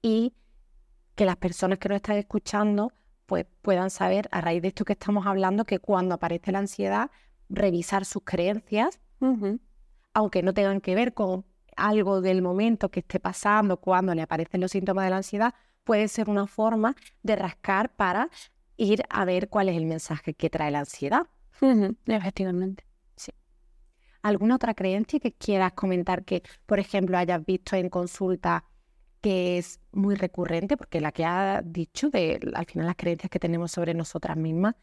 [0.01, 0.33] Y
[1.19, 2.93] que las personas que nos están escuchando
[3.25, 7.11] pues puedan saber a raíz de esto que estamos hablando que cuando aparece la ansiedad,
[7.49, 9.01] revisar sus creencias,
[10.13, 11.43] aunque no tengan que ver con
[11.75, 15.53] algo del momento que esté pasando cuando le aparecen los síntomas de la ansiedad,
[15.83, 18.29] puede ser una forma de rascar para
[18.77, 21.27] ir a ver cuál es el mensaje que trae la ansiedad.
[22.05, 22.85] Efectivamente,
[23.17, 23.33] sí.
[24.21, 28.63] ¿Alguna otra creencia que quieras comentar que, por ejemplo, hayas visto en consulta
[29.21, 33.39] que es muy recurrente, porque la que ha dicho de al final las creencias que
[33.39, 34.75] tenemos sobre nosotras mismas,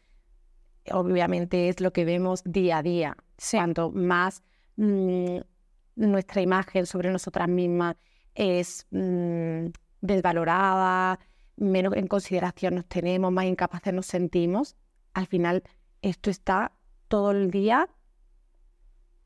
[0.90, 3.16] obviamente es lo que vemos día a día.
[3.50, 4.42] Cuanto más
[4.76, 5.38] mm,
[5.96, 7.96] nuestra imagen sobre nosotras mismas
[8.34, 9.66] es mm,
[10.00, 11.18] desvalorada,
[11.56, 14.76] menos en consideración nos tenemos, más incapaces nos sentimos,
[15.14, 15.62] al final
[16.02, 16.72] esto está
[17.08, 17.88] todo el día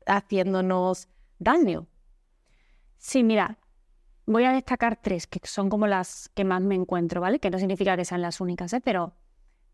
[0.05, 1.87] haciéndonos daño.
[2.97, 3.57] Sí, mira,
[4.31, 7.39] voy a destacar tres, que son como las que más me encuentro, ¿vale?
[7.39, 8.81] Que no significa que sean las únicas, ¿eh?
[8.83, 9.13] Pero,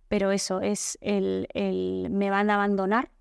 [0.08, 3.12] pero eso, es el, el me van a abandonar,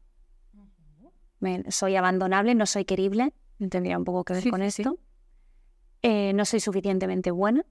[1.68, 3.32] soy abandonable, no soy querible,
[3.70, 4.98] tendría un poco que ver con esto.
[6.02, 7.64] Eh, no soy suficientemente buena.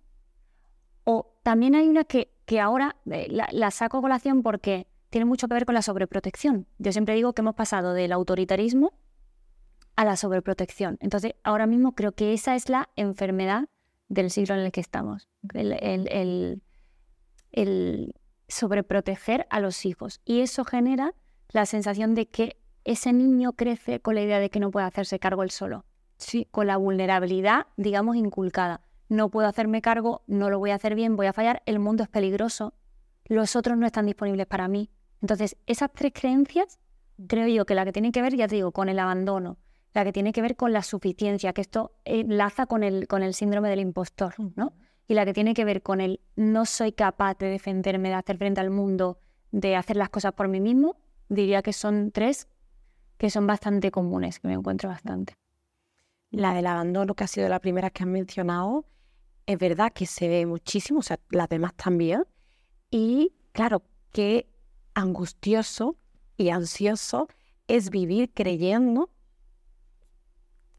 [1.04, 5.26] O también hay una que, que ahora eh, la, la, saco a colación porque tiene
[5.26, 6.68] mucho que ver con la sobreprotección.
[6.80, 8.94] Yo siempre digo que hemos pasado del autoritarismo
[9.96, 10.98] a la sobreprotección.
[11.00, 13.70] Entonces, ahora mismo creo que esa es la enfermedad
[14.08, 15.30] del siglo en el que estamos.
[15.54, 16.62] El,
[18.48, 20.22] sobreproteger a los hijos.
[20.24, 21.16] Y eso genera
[21.50, 25.20] la sensación de que ese niño crece con la idea de que no puede hacerse
[25.20, 25.86] cargo él solo.
[26.18, 28.82] Sí, con la vulnerabilidad, digamos, inculcada.
[29.10, 32.04] No puedo hacerme cargo, no lo voy a hacer bien, voy a fallar, el mundo
[32.04, 32.74] es peligroso,
[33.26, 34.90] los otros no están disponibles para mí.
[35.22, 36.80] Entonces, esas tres creencias,
[37.28, 39.58] creo yo que la que tiene que ver, ya te digo, con el abandono,
[39.96, 43.34] la que tiene que ver con la suficiencia, que esto enlaza con el, con el
[43.34, 44.74] síndrome del impostor, ¿no?
[45.08, 48.38] Y la que tiene que ver con el no soy capaz de defenderme, de hacer
[48.38, 49.20] frente al mundo,
[49.52, 50.98] de hacer las cosas por mí mismo,
[51.30, 52.50] diría que son tres
[53.18, 55.36] que son bastante comunes, que me encuentro bastante.
[56.30, 58.86] La del abandono, que ha sido la primera que has mencionado,
[59.46, 62.26] es verdad que se ve muchísimo, o sea, las demás también.
[62.92, 64.50] Y claro, qué
[64.94, 65.96] angustioso
[66.36, 67.30] y ansioso
[67.70, 69.10] es vivir creyendo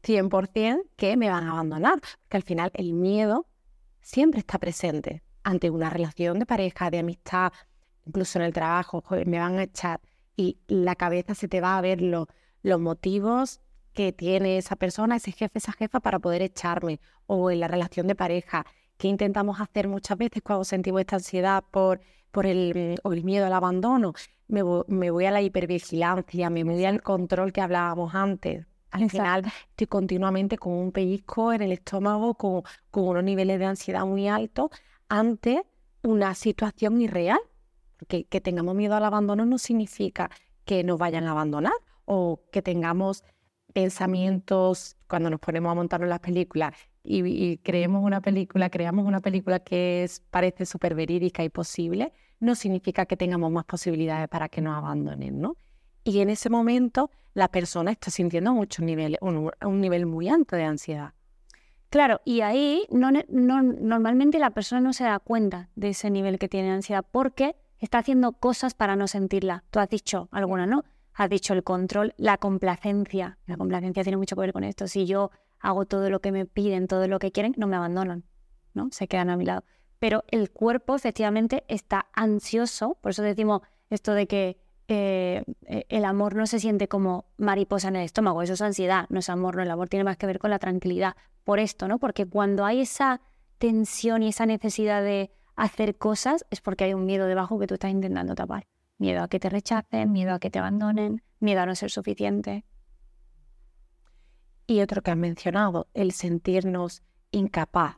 [0.07, 3.47] 100% que me van a abandonar, porque al final el miedo
[4.01, 7.51] siempre está presente ante una relación de pareja, de amistad,
[8.05, 9.99] incluso en el trabajo, me van a echar
[10.37, 13.59] y la cabeza se te va a ver los motivos
[13.93, 18.07] que tiene esa persona, ese jefe, esa jefa para poder echarme, o en la relación
[18.07, 18.65] de pareja,
[18.97, 23.47] que intentamos hacer muchas veces cuando sentimos esta ansiedad por, por el, o el miedo
[23.47, 24.13] al abandono.
[24.47, 28.65] Me, voy a la hipervigilancia, me voy al control que hablábamos antes.
[29.03, 33.65] Al final estoy continuamente con un pellizco en el estómago, con, con unos niveles de
[33.65, 34.71] ansiedad muy altos
[35.09, 35.63] ante
[36.03, 37.39] una situación irreal.
[37.97, 40.29] Porque que tengamos miedo al abandono no significa
[40.65, 41.73] que nos vayan a abandonar
[42.05, 43.23] o que tengamos
[43.73, 46.73] pensamientos cuando nos ponemos a montarnos las películas
[47.07, 52.55] y, creemos una película, creamos una película que es, parece súper verídica y posible, no
[52.55, 55.55] significa que tengamos más posibilidades para que nos abandonen, ¿no?
[56.07, 60.63] Y en ese momento la persona está sintiendo mucho nivel, un, nivel muy alto de
[60.63, 61.13] ansiedad.
[61.89, 66.47] Claro, y ahí no, normalmente la persona no se da cuenta de ese nivel que
[66.47, 69.65] tiene ansiedad porque está haciendo cosas para no sentirla.
[69.69, 70.85] Tú has dicho alguna, ¿no?
[71.13, 73.37] Has dicho el control, la complacencia.
[73.45, 74.87] La complacencia tiene mucho que ver con esto.
[74.87, 78.23] Si yo hago todo lo que me piden, todo lo que quieren, no me abandonan,
[78.73, 78.87] ¿no?
[78.91, 79.65] Se quedan a mi lado.
[79.99, 84.57] Pero el cuerpo efectivamente está ansioso, por eso decimos esto de que
[84.87, 89.05] eh, eh, el amor no se siente como mariposa en el estómago, eso es ansiedad,
[89.09, 91.15] no es amor, no, el amor tiene más que ver con la tranquilidad.
[91.43, 91.99] Por esto, ¿no?
[91.99, 93.21] Porque cuando hay esa
[93.57, 97.73] tensión y esa necesidad de hacer cosas es porque hay un miedo debajo que tú
[97.73, 98.67] estás intentando tapar.
[98.97, 102.65] Miedo a que te rechacen, miedo a que te abandonen, miedo a no ser suficiente.
[104.67, 107.97] Y otro que has mencionado, el sentirnos incapaz.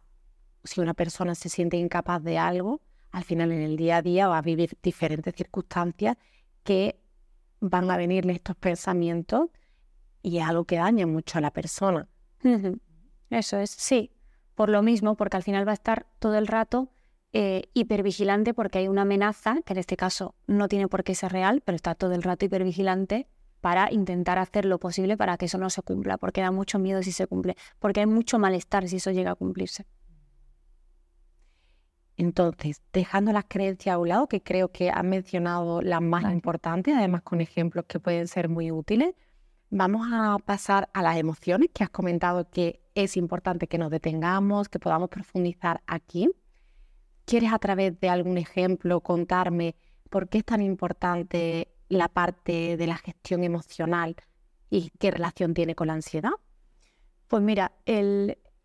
[0.63, 4.27] Si una persona se siente incapaz de algo, al final en el día a día
[4.27, 6.17] va a vivir diferentes circunstancias
[6.69, 6.99] que
[7.61, 9.49] van a venirle estos pensamientos
[10.21, 12.07] y es algo que daña mucho a la persona.
[13.31, 14.11] Eso es, sí.
[14.53, 16.91] Por lo mismo, porque al final va a estar todo el rato
[17.33, 21.31] eh, hipervigilante porque hay una amenaza, que en este caso no tiene por qué ser
[21.31, 23.27] real, pero está todo el rato hipervigilante
[23.61, 27.01] para intentar hacer lo posible para que eso no se cumpla, porque da mucho miedo
[27.01, 29.87] si se cumple, porque hay mucho malestar si eso llega a cumplirse.
[32.19, 36.93] Entonces, dejando las creencias a un lado, que creo que has mencionado las más importantes,
[36.93, 39.15] además con ejemplos que pueden ser muy útiles,
[39.69, 44.67] vamos a pasar a las emociones, que has comentado que es importante que nos detengamos,
[44.67, 46.29] que podamos profundizar aquí.
[47.23, 49.77] ¿Quieres a través de algún ejemplo contarme
[50.09, 54.17] por qué es tan importante la parte de la gestión emocional
[54.69, 56.31] y qué relación tiene con la ansiedad?
[57.29, 57.71] Pues mira,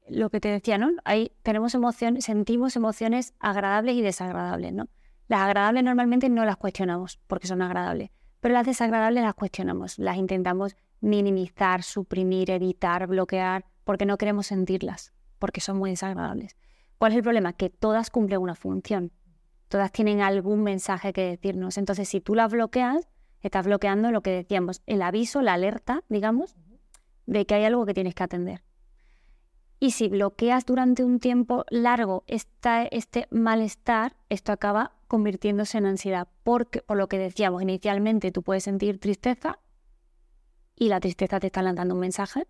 [0.09, 0.91] lo que te decía, ¿no?
[1.05, 4.89] Ahí tenemos emociones, sentimos emociones agradables y desagradables, ¿no?
[5.29, 10.17] Las agradables normalmente no las cuestionamos porque son agradables, pero las desagradables las cuestionamos, las
[10.17, 16.57] intentamos minimizar, suprimir, evitar, bloquear, porque no queremos sentirlas, porque son muy desagradables.
[16.99, 17.53] ¿Cuál es el problema?
[17.53, 19.13] Que todas cumplen una función.
[19.69, 21.79] Todas tienen algún mensaje que decirnos.
[21.79, 23.09] Entonces, si tú las bloqueas,
[23.41, 26.57] estás bloqueando lo que decíamos, el aviso, la alerta, digamos,
[27.27, 28.63] de que hay algo que tienes que atender.
[29.81, 36.29] Y si bloqueas durante un tiempo largo este malestar, esto acaba convirtiéndose en ansiedad.
[36.43, 39.59] Porque, por lo que decíamos inicialmente, tú puedes sentir tristeza
[40.77, 42.47] y la tristeza te está lanzando un mensaje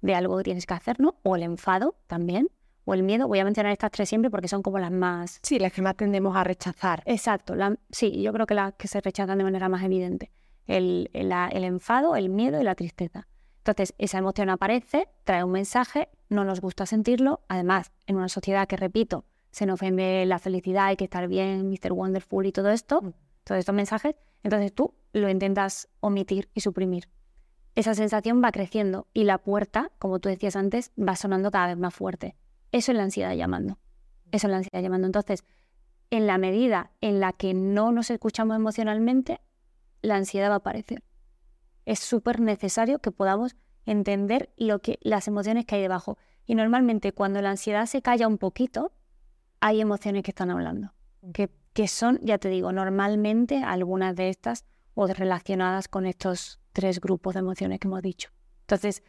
[0.00, 1.16] de algo que tienes que hacer, ¿no?
[1.22, 2.48] O el enfado también
[2.84, 3.28] o el miedo.
[3.28, 5.40] Voy a mencionar estas tres siempre porque son como las más...
[5.42, 7.02] Sí, las que más tendemos a rechazar.
[7.06, 7.54] Exacto.
[7.90, 10.30] sí, yo creo que las que se rechazan de manera más evidente.
[10.66, 11.32] El, el,
[11.64, 13.26] enfado, el miedo y la tristeza.
[13.58, 17.40] Entonces, esa emoción aparece, trae un mensaje, no nos gusta sentirlo.
[17.48, 21.70] Además, en una sociedad que, repito, se nos ofende la felicidad, hay que estar bien,
[21.70, 21.92] Mr.
[21.92, 23.12] Wonderful y todo esto, mm.
[23.44, 27.08] todos estos mensajes, entonces tú lo intentas omitir y suprimir.
[27.74, 31.78] Esa sensación va creciendo y la puerta, como tú decías antes, va sonando cada vez
[31.78, 32.36] más fuerte.
[32.72, 33.78] Eso es la ansiedad llamando.
[34.32, 35.06] Eso es la ansiedad llamando.
[35.06, 35.44] Entonces,
[36.10, 39.40] en la medida en la que no nos escuchamos emocionalmente,
[40.02, 41.02] la ansiedad va a aparecer.
[41.86, 43.56] Es súper necesario que podamos
[43.90, 46.18] entender lo que, las emociones que hay debajo.
[46.46, 48.92] Y normalmente cuando la ansiedad se calla un poquito,
[49.60, 51.30] hay emociones que están hablando, mm.
[51.32, 57.00] que, que son, ya te digo, normalmente algunas de estas o relacionadas con estos tres
[57.00, 58.30] grupos de emociones que hemos dicho.
[58.62, 59.02] Entonces,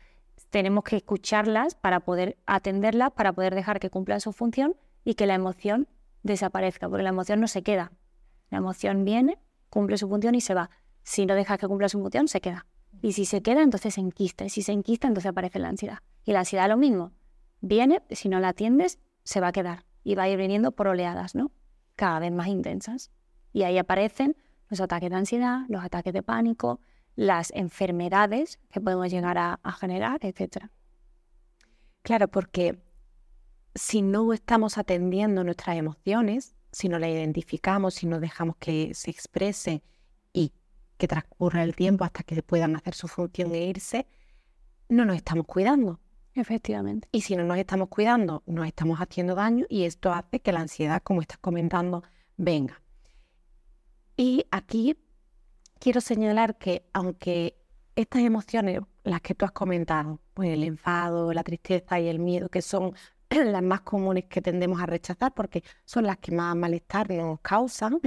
[0.50, 5.28] tenemos que escucharlas para poder atenderlas, para poder dejar que cumplan su función y que
[5.28, 5.88] la emoción
[6.24, 7.92] desaparezca, porque la emoción no se queda.
[8.50, 9.38] La emoción viene,
[9.70, 10.70] cumple su función y se va.
[11.04, 12.66] Si no dejas que cumpla su función, se queda.
[13.02, 14.46] Y si se queda, entonces se enquista.
[14.46, 16.00] Y si se enquista, entonces aparece la ansiedad.
[16.26, 17.12] Y la ansiedad lo mismo.
[17.62, 19.86] Viene, si no la atiendes, se va a quedar.
[20.04, 21.52] Y va a ir viniendo por oleadas, ¿no?
[21.96, 23.12] Cada vez más intensas.
[23.54, 24.36] Y ahí aparecen
[24.70, 26.80] los ataques de ansiedad, los ataques de pánico,
[27.16, 30.68] las enfermedades que podemos llegar a, a generar, etc.
[32.02, 32.82] Claro, porque
[33.76, 39.12] si no estamos atendiendo nuestras emociones, si no las identificamos, si no dejamos que se
[39.12, 39.84] exprese
[41.00, 44.06] que transcurra el tiempo hasta que puedan hacer su función e irse,
[44.90, 46.00] no nos estamos cuidando.
[46.36, 47.08] Efectivamente.
[47.12, 50.60] Y si no nos estamos cuidando, nos estamos haciendo daño y esto hace que la
[50.60, 52.04] ansiedad, como estás comentando,
[52.38, 52.82] venga.
[54.16, 54.98] Y aquí
[55.80, 57.58] quiero señalar que aunque
[57.96, 62.50] estas emociones, las que tú has comentado, pues el enfado, la tristeza y el miedo,
[62.50, 62.94] que son
[63.30, 68.00] las más comunes que tendemos a rechazar porque son las que más malestar nos causan,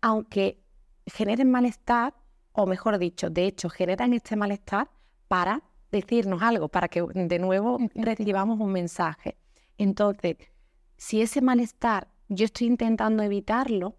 [0.00, 0.62] aunque
[1.06, 2.14] generen malestar,
[2.52, 4.90] o mejor dicho, de hecho, generan este malestar
[5.28, 9.36] para decirnos algo, para que de nuevo recibamos un mensaje.
[9.78, 10.36] Entonces,
[10.96, 13.96] si ese malestar yo estoy intentando evitarlo,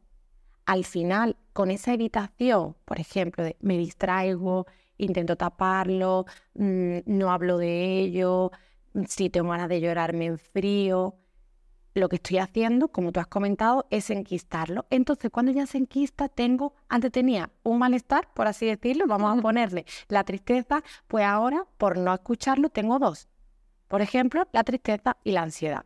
[0.65, 7.57] al final, con esa evitación, por ejemplo, de me distraigo, intento taparlo, mm, no hablo
[7.57, 8.51] de ello,
[9.07, 11.15] si tengo ganas de llorar me enfrío.
[11.93, 14.86] Lo que estoy haciendo, como tú has comentado, es enquistarlo.
[14.89, 19.41] Entonces, cuando ya se enquista, tengo, antes tenía un malestar, por así decirlo, vamos a
[19.41, 23.27] ponerle la tristeza, pues ahora, por no escucharlo, tengo dos.
[23.89, 25.86] Por ejemplo, la tristeza y la ansiedad.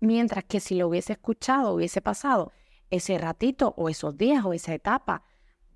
[0.00, 2.52] Mientras que si lo hubiese escuchado, hubiese pasado
[2.90, 5.22] ese ratito o esos días o esa etapa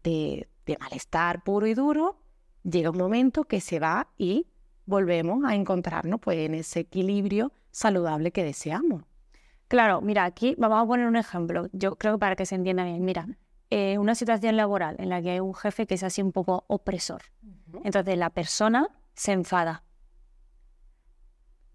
[0.03, 2.19] de, de malestar puro y duro,
[2.63, 4.47] llega un momento que se va y
[4.87, 9.03] volvemos a encontrarnos pues, en ese equilibrio saludable que deseamos.
[9.69, 12.85] Claro, mira, aquí vamos a poner un ejemplo, yo creo que para que se entienda
[12.85, 13.05] bien.
[13.05, 13.27] Mira,
[13.71, 16.65] eh, una situación laboral en la que hay un jefe que es así un poco
[16.69, 17.23] opresor.
[17.83, 19.83] Entonces la persona se enfada.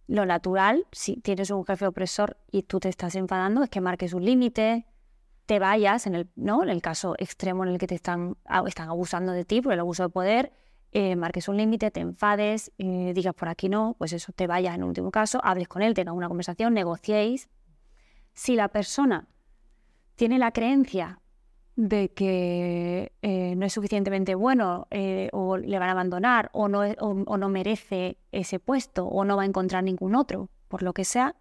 [0.08, 4.14] Lo natural, si tienes un jefe opresor y tú te estás enfadando, es que marques
[4.14, 4.86] un límite,
[5.46, 6.64] te vayas, en el, ¿no?
[6.64, 9.80] en el caso extremo en el que te están, están abusando de ti por el
[9.80, 10.54] abuso de poder,
[10.94, 14.74] eh, marques un límite, te enfades, eh, digas por aquí no, pues eso te vaya
[14.76, 17.50] en último caso, hables con él, tengas una conversación, negociéis.
[18.34, 19.28] Si la persona
[20.16, 21.20] tiene la creencia
[21.76, 24.88] de que eh, no es suficientemente bueno
[25.32, 29.44] o le van a abandonar o no, o no merece ese puesto o no va
[29.44, 31.36] a encontrar ningún otro, por lo que sea,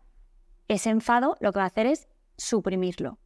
[0.68, 3.18] ese enfado lo que va a hacer es suprimirlo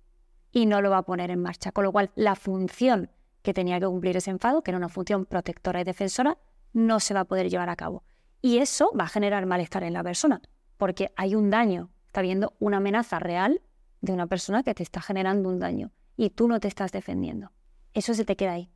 [0.55, 1.73] y no lo va a poner en marcha.
[1.73, 3.11] Con lo cual, la función
[3.43, 6.39] que tenía que cumplir ese enfado, que era una función protectora y defensora,
[6.73, 8.05] no se va a poder llevar a cabo.
[8.41, 10.41] Y eso va a generar malestar en la persona,
[10.77, 13.61] porque hay un daño, está habiendo una amenaza real
[14.01, 17.51] de una persona que te está generando un daño y tú no te estás defendiendo.
[17.93, 18.71] Eso se te queda ahí,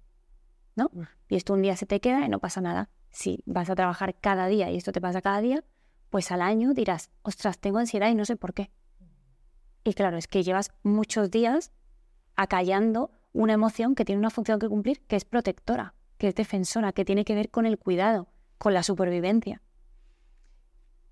[0.75, 0.91] ¿no?
[0.93, 1.03] Mm.
[1.29, 2.91] Y esto un día se te queda y no pasa nada.
[3.11, 5.63] Si vas a trabajar cada día y esto te pasa cada día,
[6.11, 8.73] pues al año dirás, ostras, tengo ansiedad y no sé por qué.
[9.85, 11.71] Y claro, es que llevas muchos días
[12.35, 16.93] acallando una emoción que tiene una función que cumplir, que es protectora, que es defensora,
[16.93, 18.27] que tiene que ver con el cuidado,
[18.59, 19.63] con la supervivencia.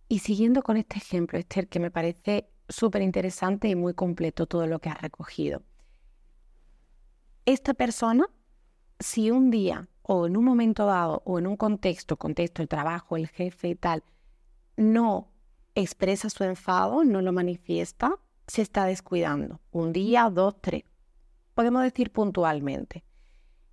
[0.08, 4.66] Y siguiendo con este ejemplo, Esther, que me parece súper interesante y muy completo todo
[4.66, 5.62] lo que has recogido.
[7.44, 8.26] Esta persona,
[8.98, 13.16] si un día o en un momento dado o en un contexto, contexto, el trabajo,
[13.16, 14.04] el jefe y tal,
[14.76, 15.32] no
[15.74, 18.16] expresa su enfado, no lo manifiesta,
[18.46, 19.60] se está descuidando.
[19.70, 20.84] Un día, dos, tres
[21.56, 23.02] podemos decir puntualmente.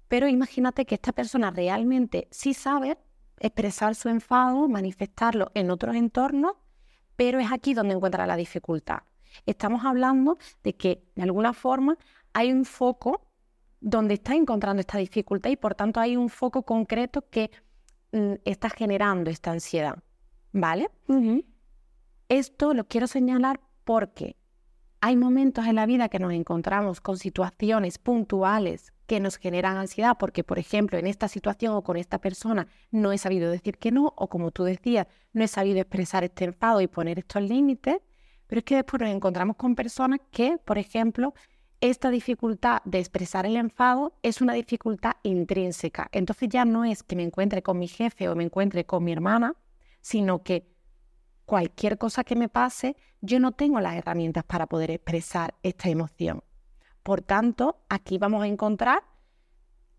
[0.07, 2.97] Pero imagínate que esta persona realmente sí sabe
[3.43, 6.53] expresar su enfado, manifestarlo en otros entornos,
[7.15, 9.03] pero es aquí donde encuentra la dificultad.
[9.45, 11.97] Estamos hablando de que de alguna forma
[12.33, 13.27] hay un foco
[13.81, 17.51] donde está encontrando esta dificultad y por tanto hay un foco concreto que
[18.13, 20.01] mm, está generando esta ansiedad.
[20.53, 20.89] ¿Vale?
[22.29, 24.37] Esto lo quiero señalar porque
[25.05, 30.15] hay momentos en la vida que nos encontramos con situaciones puntuales que nos generan ansiedad
[30.17, 33.91] porque, por ejemplo, en esta situación o con esta persona no he sabido decir que
[33.91, 37.97] no, o como tú decías, no he sabido expresar este enfado y poner estos límites,
[38.47, 41.33] pero es que después nos encontramos con personas que, por ejemplo,
[41.81, 46.07] esta dificultad de expresar el enfado es una dificultad intrínseca.
[46.13, 49.11] Entonces ya no es que me encuentre con mi jefe o me encuentre con mi
[49.11, 49.57] hermana,
[49.99, 50.72] sino que
[51.45, 56.43] cualquier cosa que me pase, yo no tengo las herramientas para poder expresar esta emoción.
[57.03, 59.03] Por tanto, aquí vamos a encontrar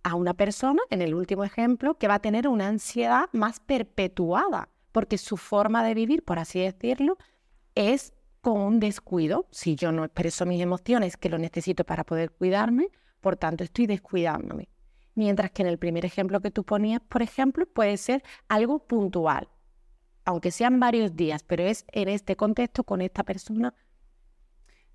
[0.02, 4.68] a una persona, en el último ejemplo, que va a tener una ansiedad más perpetuada,
[4.92, 7.16] porque su forma de vivir, por así decirlo,
[7.74, 9.46] es con un descuido.
[9.50, 12.88] Si yo no expreso mis emociones, que lo necesito para poder cuidarme,
[13.20, 14.68] por tanto estoy descuidándome.
[15.14, 19.48] Mientras que en el primer ejemplo que tú ponías, por ejemplo, puede ser algo puntual,
[20.24, 23.74] aunque sean varios días, pero es en este contexto con esta persona.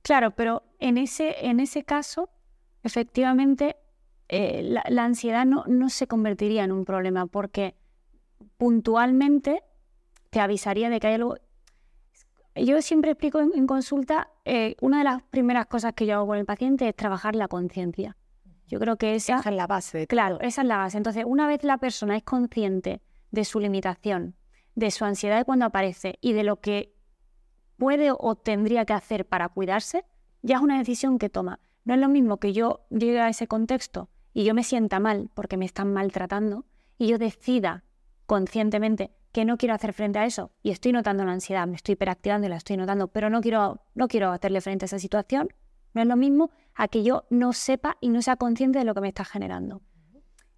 [0.02, 2.30] Claro, pero en ese, en ese caso,
[2.84, 3.78] efectivamente,
[4.28, 7.76] eh, la, la, ansiedad no, no se convertiría en un problema porque
[8.58, 9.64] puntualmente
[10.30, 11.36] te avisaría de que hay algo
[12.66, 16.38] yo siempre explico en, consulta, eh, una de las primeras cosas que yo hago con
[16.38, 18.18] el paciente es trabajar la conciencia.
[18.68, 20.06] Yo creo que esa, es la base.
[20.08, 20.98] claro, esa es la base.
[20.98, 23.02] Entonces, una vez la persona es consciente
[23.32, 24.36] de su limitación,
[24.80, 26.96] de su ansiedad cuando aparece y de lo que
[27.78, 30.06] puede o tendría que hacer para cuidarse,
[30.42, 31.60] ya es una decisión que toma.
[31.84, 35.30] No es lo mismo que yo llegue a ese contexto y yo me sienta mal
[35.34, 36.66] porque me están maltratando
[36.98, 37.84] y yo decida
[38.26, 41.94] conscientemente que no quiero hacer frente a eso y estoy notando la ansiedad, me estoy
[41.94, 45.50] hiperactivando y la estoy notando, pero no quiero, no quiero hacerle frente a esa situación,
[45.94, 48.94] no es lo mismo a que yo no sepa y no sea consciente de lo
[48.94, 49.82] que me está generando.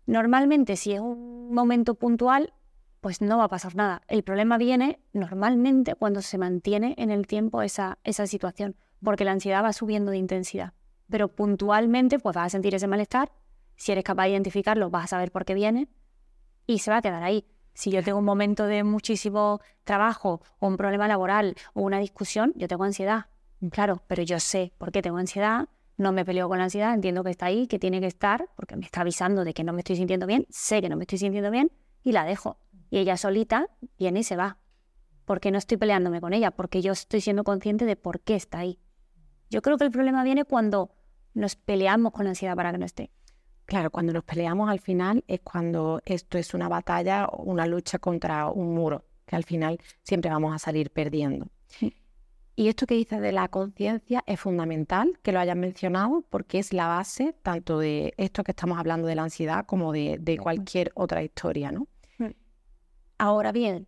[0.05, 2.53] Normalmente, si es un momento puntual,
[3.01, 4.03] pues no va a pasar nada.
[4.07, 9.31] El problema viene normalmente cuando se mantiene en el tiempo esa, esa situación, porque la
[9.31, 10.73] ansiedad va subiendo de intensidad.
[11.09, 13.31] Pero puntualmente, pues vas a sentir ese malestar.
[13.75, 15.89] Si eres capaz de identificarlo, vas a saber por qué viene
[16.67, 17.45] y se va a quedar ahí.
[17.73, 22.53] Si yo tengo un momento de muchísimo trabajo o un problema laboral o una discusión,
[22.55, 23.25] yo tengo ansiedad.
[23.71, 27.23] Claro, pero yo sé por qué tengo ansiedad, no me peleo con la ansiedad, entiendo
[27.23, 29.79] que está ahí, que tiene que estar, porque me está avisando de que no me
[29.79, 31.71] estoy sintiendo bien, sé que no me estoy sintiendo bien
[32.03, 32.57] y la dejo.
[32.91, 34.59] Y ella solita viene y se va.
[35.25, 38.59] Porque no estoy peleándome con ella, porque yo estoy siendo consciente de por qué está
[38.59, 38.79] ahí.
[39.49, 40.91] Yo creo que el problema viene cuando
[41.33, 43.09] nos peleamos con la ansiedad para que no esté.
[43.65, 47.97] Claro, cuando nos peleamos al final es cuando esto es una batalla o una lucha
[47.97, 51.47] contra un muro, que al final siempre vamos a salir perdiendo.
[52.57, 56.73] Y esto que dices de la conciencia es fundamental que lo hayas mencionado porque es
[56.73, 60.91] la base tanto de esto que estamos hablando de la ansiedad como de, de cualquier
[60.93, 61.87] otra historia, ¿no?
[63.21, 63.87] Ahora bien,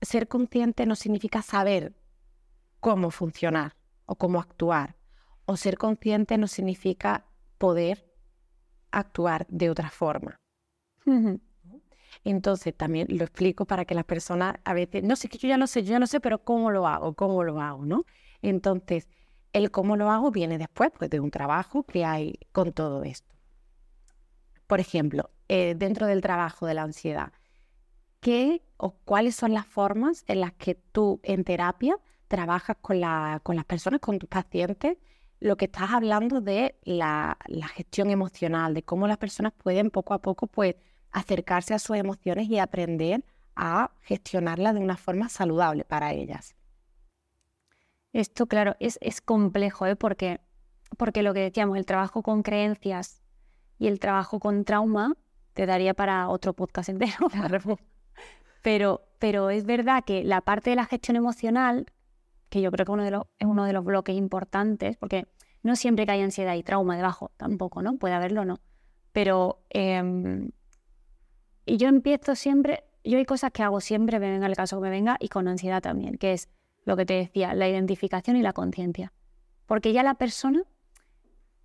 [0.00, 1.92] ser consciente no significa saber
[2.78, 3.74] cómo funcionar
[4.06, 4.94] o cómo actuar.
[5.44, 7.26] O ser consciente no significa
[7.58, 8.08] poder
[8.92, 10.36] actuar de otra forma.
[12.22, 15.56] Entonces, también lo explico para que las personas a veces, no sé, que yo ya
[15.56, 17.14] no sé, yo ya no sé, pero ¿cómo lo hago?
[17.14, 17.84] ¿Cómo lo hago?
[17.84, 18.04] ¿no?
[18.40, 19.08] Entonces,
[19.52, 23.34] el cómo lo hago viene después pues, de un trabajo que hay con todo esto.
[24.68, 27.32] Por ejemplo, eh, dentro del trabajo de la ansiedad,
[28.20, 31.96] ¿qué o cuáles son las formas en las que tú en terapia
[32.28, 34.98] trabajas con, la, con las personas, con tus pacientes,
[35.40, 37.36] lo que estás hablando de la,
[37.74, 40.76] gestión emocional, de cómo las personas pueden poco a poco pues,
[41.10, 43.24] acercarse a sus emociones y aprender
[43.56, 46.54] a gestionarlas de una forma saludable para ellas.
[48.12, 49.96] Esto, claro, es, es complejo, ¿eh?
[49.96, 50.40] porque,
[50.96, 53.22] porque lo que decíamos, el trabajo con creencias
[53.78, 55.16] y el trabajo con trauma
[55.54, 57.28] te daría para otro podcast entero.
[58.62, 61.86] pero, pero es verdad que la parte de la gestión emocional
[62.50, 65.26] que yo creo que uno de los, es uno de los bloques importantes, porque
[65.62, 67.96] no siempre que hay ansiedad y trauma debajo, tampoco, ¿no?
[67.96, 68.58] Puede haberlo, ¿no?
[69.12, 70.50] Pero em,
[71.64, 74.82] y yo empiezo siempre, yo hay cosas que hago siempre, me venga el caso que
[74.82, 76.48] me venga, y con ansiedad también, que es
[76.84, 79.12] lo que te decía, la identificación y la conciencia.
[79.66, 80.64] Porque ya la persona,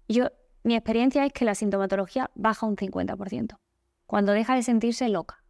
[0.08, 0.28] yo,
[0.64, 3.58] mi experiencia es que la sintomatología baja un 50%.
[4.06, 5.44] Cuando deja de sentirse loca,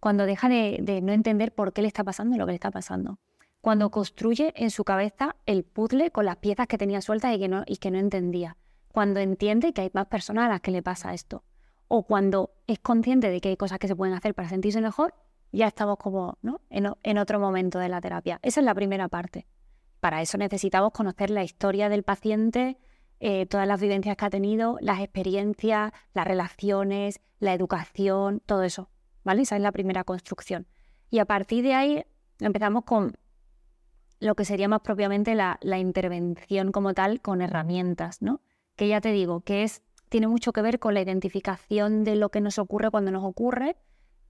[0.00, 3.18] cuando deja de, no entender por qué le está pasando lo que le está pasando
[3.60, 7.48] cuando construye en su cabeza el puzzle con las piezas que tenía sueltas y que
[7.48, 8.56] no, y que no entendía,
[8.92, 11.44] cuando entiende que hay más personas a las que le pasa esto,
[11.88, 15.14] o cuando es consciente de que hay cosas que se pueden hacer para sentirse mejor,
[15.52, 16.60] ya estamos como ¿no?
[16.70, 18.38] en, otro momento de la terapia.
[18.42, 19.46] Esa es la primera parte.
[19.98, 22.78] Para eso necesitamos conocer la historia del paciente,
[23.18, 28.88] eh, todas las vivencias que ha tenido, las experiencias, las relaciones, la educación, todo eso.
[29.24, 29.42] ¿Vale?
[29.42, 30.66] Esa es la primera construcción.
[31.10, 32.04] Y a partir de ahí
[32.38, 33.16] empezamos con
[34.20, 38.40] lo que sería más propiamente la, intervención como tal con herramientas, ¿no?
[38.76, 42.28] Que ya te digo, que es, tiene mucho que ver con la identificación de lo
[42.30, 43.76] que nos ocurre cuando nos ocurre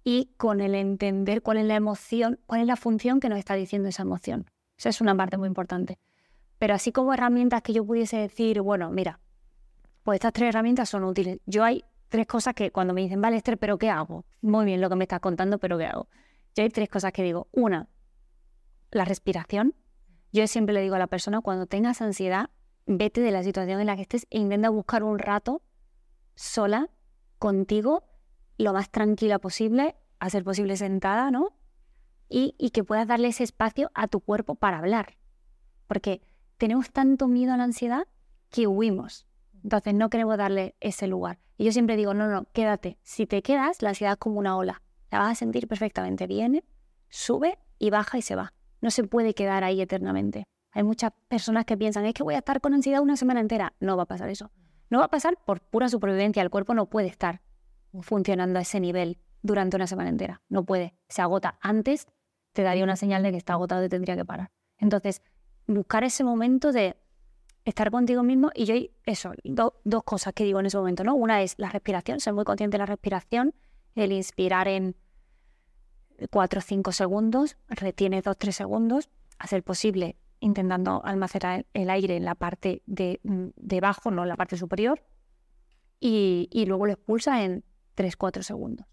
[0.04, 3.54] y con el entender cuál es la emoción, cuál es la función que nos está
[3.54, 4.46] diciendo esa emoción.
[4.78, 5.98] Esa es una parte muy importante.
[6.58, 9.20] Pero así como herramientas que yo pudiese decir, bueno, mira,
[10.02, 11.40] Pues estas tres herramientas son útiles.
[11.44, 14.26] Yo hay tres cosas que cuando me dicen, vale, Esther, ¿pero qué hago?
[14.42, 16.08] Muy bien lo que me estás contando, pero ¿qué hago?
[16.54, 17.48] Yo hay tres cosas que digo.
[17.52, 17.88] Una,
[18.90, 19.74] la respiración.
[20.32, 22.50] Yo siempre le digo a la persona, cuando tengas ansiedad,
[22.86, 25.62] vete de la situación en la que estés e intenta buscar un rato
[26.34, 26.90] sola,
[27.38, 28.04] contigo,
[28.58, 31.56] lo más tranquila posible, a ser posible sentada, ¿no?
[32.28, 35.16] Y, y que puedas darle ese espacio a tu cuerpo para hablar.
[35.86, 36.22] Porque
[36.58, 38.06] tenemos tanto miedo a la ansiedad
[38.50, 39.26] que huimos.
[39.62, 41.38] Entonces no queremos darle ese lugar.
[41.60, 42.96] Y yo siempre digo, no, no, quédate.
[43.02, 44.80] Si te quedas, la ansiedad es como una ola.
[45.10, 46.26] La vas a sentir perfectamente.
[46.26, 46.64] Viene,
[47.10, 48.54] sube y baja y se va.
[48.80, 50.44] No se puede quedar ahí eternamente.
[50.72, 53.74] Hay muchas personas que piensan, es que voy a estar con ansiedad una semana entera.
[53.78, 54.50] No va a pasar eso.
[54.88, 56.42] No va a pasar por pura supervivencia.
[56.42, 57.42] El cuerpo no puede estar
[58.00, 60.40] funcionando a ese nivel durante una semana entera.
[60.48, 60.94] No puede.
[61.10, 61.58] Se agota.
[61.60, 62.06] Antes
[62.54, 64.50] te daría una señal de que está agotado y tendría que parar.
[64.78, 65.20] Entonces,
[65.66, 66.96] buscar ese momento de
[67.70, 71.14] estar contigo mismo y yo, eso, dos cosas que digo en ese momento, ¿no?
[71.14, 73.54] Una es la respiración, ser muy consciente de la respiración,
[73.94, 74.96] el inspirar en
[76.30, 79.08] 4 o 5 segundos, retienes 2 3 segundos,
[79.38, 84.36] hacer posible intentando almacenar el aire en la parte de, mm, debajo, no en la
[84.36, 85.02] parte superior,
[85.98, 87.64] y, y luego lo expulsa en
[87.94, 88.86] 3-4 segundos.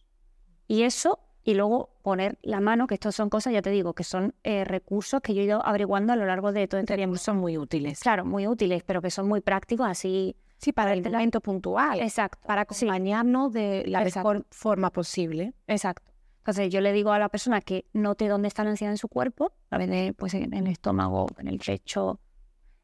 [0.68, 4.04] Y eso y luego poner la mano, que estos son cosas, ya te digo, que
[4.04, 7.16] son eh, recursos que yo he ido averiguando a lo largo de todo este tiempo.
[7.16, 8.02] Son muy útiles.
[8.02, 10.36] Claro, muy útiles, pero que son muy prácticos, así...
[10.58, 12.02] Sí, para el momento puntual.
[12.02, 12.46] Exacto.
[12.46, 15.54] Para acompañarnos de la mejor forma posible.
[15.68, 16.12] Exacto.
[16.40, 19.08] Entonces yo le digo a la persona que note dónde está la ansiedad en su
[19.08, 22.20] cuerpo, a veces pues en el estómago, en el pecho,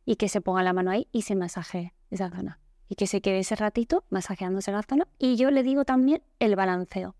[0.05, 2.61] y que se ponga la mano ahí y se masaje esa zona.
[2.87, 5.05] Y que se quede ese ratito masajeándose la zona.
[5.19, 7.17] Y yo le digo también el balanceo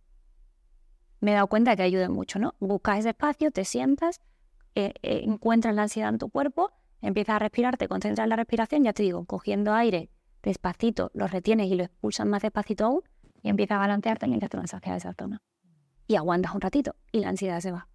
[1.23, 2.53] me he dado cuenta que ayuda mucho, ¿no?
[2.59, 4.19] Buscas ese espacio, te sientas,
[4.75, 6.71] eh, eh, encuentras la ansiedad en tu cuerpo,
[7.01, 10.09] empiezas a respirar, te concentras en la respiración, ya te digo, cogiendo aire
[10.43, 13.01] despacito, lo retienes y lo expulsas más despacito aún
[13.41, 15.41] y empiezas a balancearte mientras te vas hacia esa zona.
[16.07, 17.87] Y aguantas un ratito y la ansiedad se va.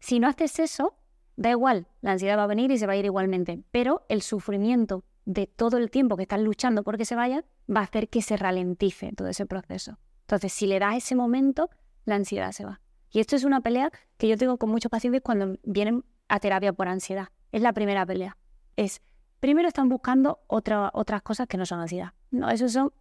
[0.00, 0.96] Si no haces eso,
[1.36, 4.22] da igual, la ansiedad va a venir y se va a ir igualmente, pero el
[4.22, 8.22] sufrimiento de todo el tiempo que estás luchando porque se vaya va a hacer que
[8.22, 9.98] se ralentice todo ese proceso.
[10.22, 11.68] Entonces, si le das ese momento,
[12.04, 12.80] la ansiedad se va.
[13.10, 16.72] Y esto es una pelea que yo tengo con muchos pacientes cuando vienen a terapia
[16.72, 17.28] por ansiedad.
[17.52, 18.36] Es la primera pelea.
[18.76, 19.02] Es,
[19.40, 22.12] primero están buscando otra, otras cosas que no son ansiedad.
[22.30, 22.92] No, eso son,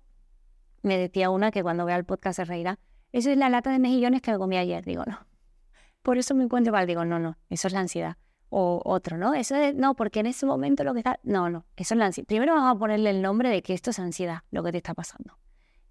[0.83, 2.79] me decía una que cuando vea el podcast se reirá,
[3.11, 4.85] eso es la lata de mejillones que me comí ayer.
[4.85, 5.25] Digo, no.
[6.03, 6.85] Por eso me encuentro mal.
[6.85, 8.17] Digo, no, no, eso es la ansiedad.
[8.49, 9.33] O otro, ¿no?
[9.33, 12.05] Eso es, no, porque en ese momento lo que está, no, no, eso es la
[12.05, 12.27] ansiedad.
[12.27, 14.93] Primero vamos a ponerle el nombre de que esto es ansiedad, lo que te está
[14.93, 15.39] pasando.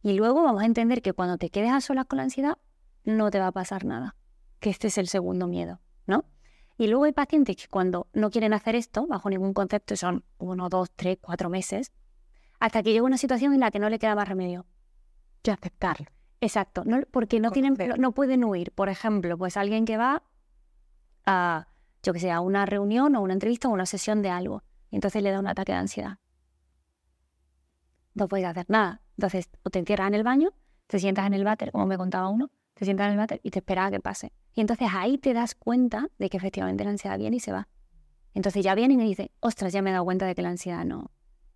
[0.01, 2.59] Y luego vamos a entender que cuando te quedes a solas con la ansiedad,
[3.05, 4.17] no te va a pasar nada.
[4.61, 6.25] Que este es el segundo miedo, ¿no?
[6.79, 10.69] Y luego hay pacientes que cuando no quieren hacer esto, bajo ningún concepto, son uno,
[10.69, 11.93] dos, tres, cuatro meses,
[12.61, 14.67] hasta que llega una situación en la que no le queda más remedio.
[15.43, 16.07] Que aceptarlo.
[16.41, 18.73] Exacto, no, porque no, tienen, no, pueden huir.
[18.73, 20.25] Por ejemplo, pues alguien que va
[21.25, 21.69] a,
[22.03, 24.97] yo que sé, a una reunión o una entrevista o una sesión de algo, y
[24.97, 26.19] entonces le da un ataque de ansiedad.
[28.15, 29.03] No puedes hacer nada.
[29.17, 30.51] Entonces, o te encierras en el baño,
[30.89, 33.51] te sientas en el váter, como me contaba uno, te sientas en el váter y
[33.51, 34.33] te esperas a que pase.
[34.55, 37.69] Y entonces ahí te das cuenta de que efectivamente la ansiedad viene y se va.
[38.35, 40.85] Entonces ya vienen y dicen, ostras, ya me he dado cuenta de que la ansiedad
[40.85, 41.11] no,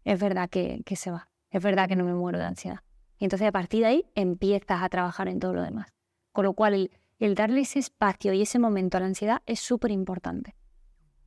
[0.04, 2.80] es verdad que, que se va, es verdad que no me muero de ansiedad.
[3.18, 5.92] Y entonces a partir de ahí empiezas a trabajar en todo lo demás.
[6.32, 9.60] Con lo cual el, el darle ese espacio y ese momento a la ansiedad es
[9.60, 10.54] súper importante.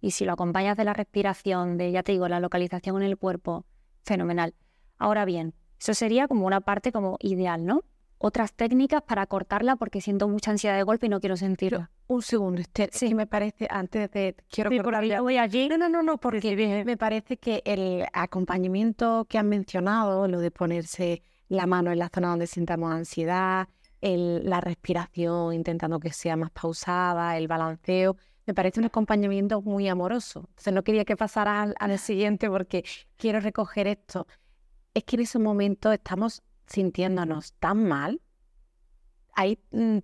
[0.01, 3.17] Y si lo acompañas de la respiración, de, ya te digo, la localización en el
[3.17, 3.65] cuerpo,
[4.03, 4.53] fenomenal.
[4.97, 7.83] Ahora bien, eso sería como una parte como ideal, ¿no?
[8.19, 11.89] Otras técnicas para cortarla porque siento mucha ansiedad de golpe y no quiero sentirla.
[12.07, 13.15] Un segundo, Esther, sí.
[13.15, 14.35] me parece, antes de...
[14.49, 14.79] Quiero sí,
[15.19, 15.69] voy allí.
[15.69, 20.51] No, no, no, no porque me parece que el acompañamiento que han mencionado, lo de
[20.51, 23.69] ponerse la mano en la zona donde sintamos ansiedad,
[24.01, 29.87] el, la respiración intentando que sea más pausada, el balanceo, me parece un acompañamiento muy
[29.87, 30.41] amoroso.
[30.49, 32.83] Entonces no quería que pasara al, al siguiente porque
[33.15, 34.27] quiero recoger esto.
[34.93, 38.21] Es que en ese momento estamos sintiéndonos tan mal,
[39.33, 39.99] hay mm,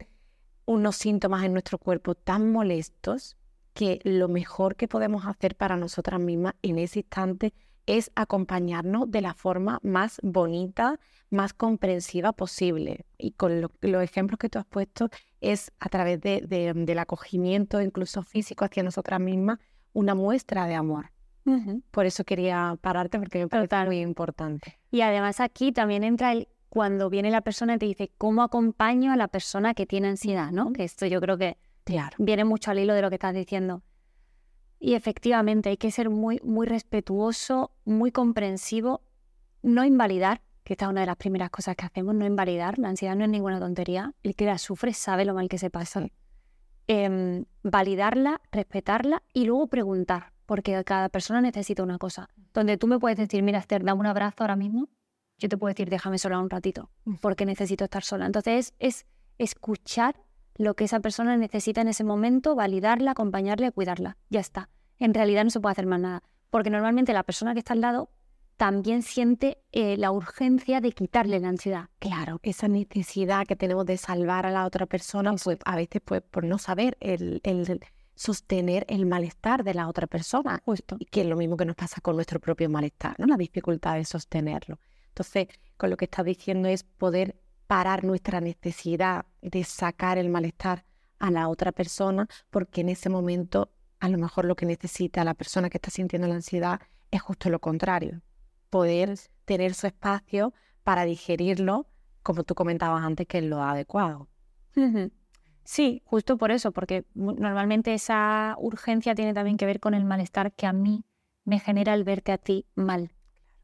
[0.66, 3.38] unos síntomas en nuestro cuerpo tan molestos
[3.74, 7.53] que lo mejor que podemos hacer para nosotras mismas en ese instante
[7.86, 10.99] es acompañarnos de la forma más bonita,
[11.30, 13.05] más comprensiva posible.
[13.18, 15.09] Y con los ejemplos que tú has puesto
[15.41, 16.41] es a través de,
[16.74, 19.59] del acogimiento, incluso físico, hacia nosotras mismas,
[19.93, 21.11] una muestra de amor.
[21.91, 24.80] Por eso quería pararte porque me parece muy importante.
[24.89, 29.14] Y además aquí también entra el cuando viene la persona y te dice, ¿cómo acompaño
[29.14, 30.52] a la persona que tiene ansiedad?
[30.52, 30.74] ¿no?
[30.74, 31.56] Que esto yo creo que
[32.18, 33.82] viene mucho al hilo de lo que estás diciendo.
[34.78, 39.04] Y efectivamente hay que ser muy, muy respetuoso, muy comprensivo,
[39.64, 42.78] no invalidar, que esta es una de las primeras cosas que hacemos, no invalidar.
[42.78, 44.14] La ansiedad no es ninguna tontería.
[44.22, 46.06] El que la sufre sabe lo mal que se pasa.
[46.88, 52.28] Em, validarla, respetarla y luego preguntar, porque cada persona necesita una cosa.
[52.54, 54.90] Donde tú me puedes decir, mira, Esther, dame un abrazo ahora mismo,
[55.38, 56.90] yo te puedo decir, déjame sola un ratito,
[57.22, 58.26] porque necesito estar sola.
[58.26, 59.06] Entonces es
[59.38, 60.16] escuchar
[60.56, 64.18] lo que esa persona necesita en ese momento, validarla, acompañarla y cuidarla.
[64.30, 64.70] Ya está.
[65.00, 67.82] En realidad no se puede hacer más nada, porque normalmente la persona que está al
[67.82, 68.10] lado
[68.56, 71.90] también siente eh, la urgencia de quitarle la ansiedad.
[72.00, 76.22] Claro, esa necesidad que tenemos de salvar a la otra persona, pues a veces pues,
[76.22, 77.82] por no saber el, el,
[78.16, 80.62] sostener el malestar de la otra persona.
[80.64, 80.98] Justo.
[81.12, 83.26] Que es lo mismo que nos pasa con nuestro propio malestar, ¿no?
[83.28, 84.80] La dificultad de sostenerlo.
[85.16, 85.47] Entonces,
[85.78, 90.84] con lo que estás diciendo es poder parar nuestra necesidad de sacar el malestar
[91.20, 95.34] a la otra persona, porque en ese momento a lo mejor lo que necesita la
[95.34, 98.24] persona que está sintiendo la ansiedad es justo lo contrario,
[98.70, 100.53] poder tener su espacio
[100.84, 101.88] para digerirlo,
[102.22, 104.28] como tú comentabas antes, que es lo adecuado.
[105.63, 110.51] Sí, justo por eso, porque normalmente esa urgencia tiene también que ver con el malestar
[110.51, 111.05] que a mí
[111.45, 113.14] me genera el verte a ti mal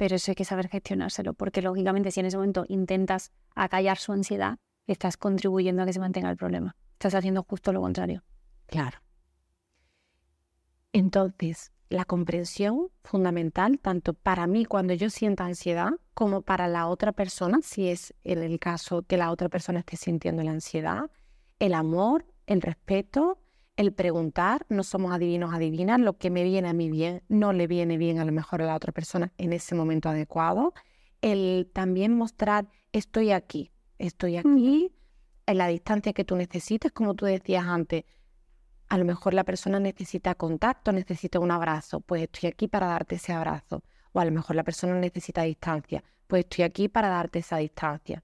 [0.02, 4.12] pero eso hay que saber gestionárselo, porque lógicamente si en ese momento intentas acallar su
[4.12, 6.76] ansiedad, estás contribuyendo a que se mantenga el problema.
[6.94, 8.24] Estás haciendo justo lo contrario.
[8.66, 8.98] Claro.
[10.92, 17.12] Entonces, la comprensión fundamental, tanto para mí cuando yo sienta ansiedad, como para la otra
[17.12, 21.12] persona, si es en el caso que la otra persona esté sintiendo la ansiedad,
[21.60, 23.38] el amor, el respeto,
[23.82, 27.68] el preguntar, no somos adivinos adivinas, lo que me viene a mí bien no le
[27.68, 30.74] viene bien a lo mejor a la otra persona en ese momento adecuado,
[31.22, 34.94] el también mostrar estoy aquí, estoy aquí,
[35.48, 38.06] en la distancia que tú necesites, como tú decías antes,
[38.88, 43.16] a lo mejor la persona necesita contacto, necesita un abrazo, pues estoy aquí para darte
[43.16, 47.40] ese abrazo, o a lo mejor la persona necesita distancia, pues estoy aquí para darte
[47.40, 48.24] esa distancia.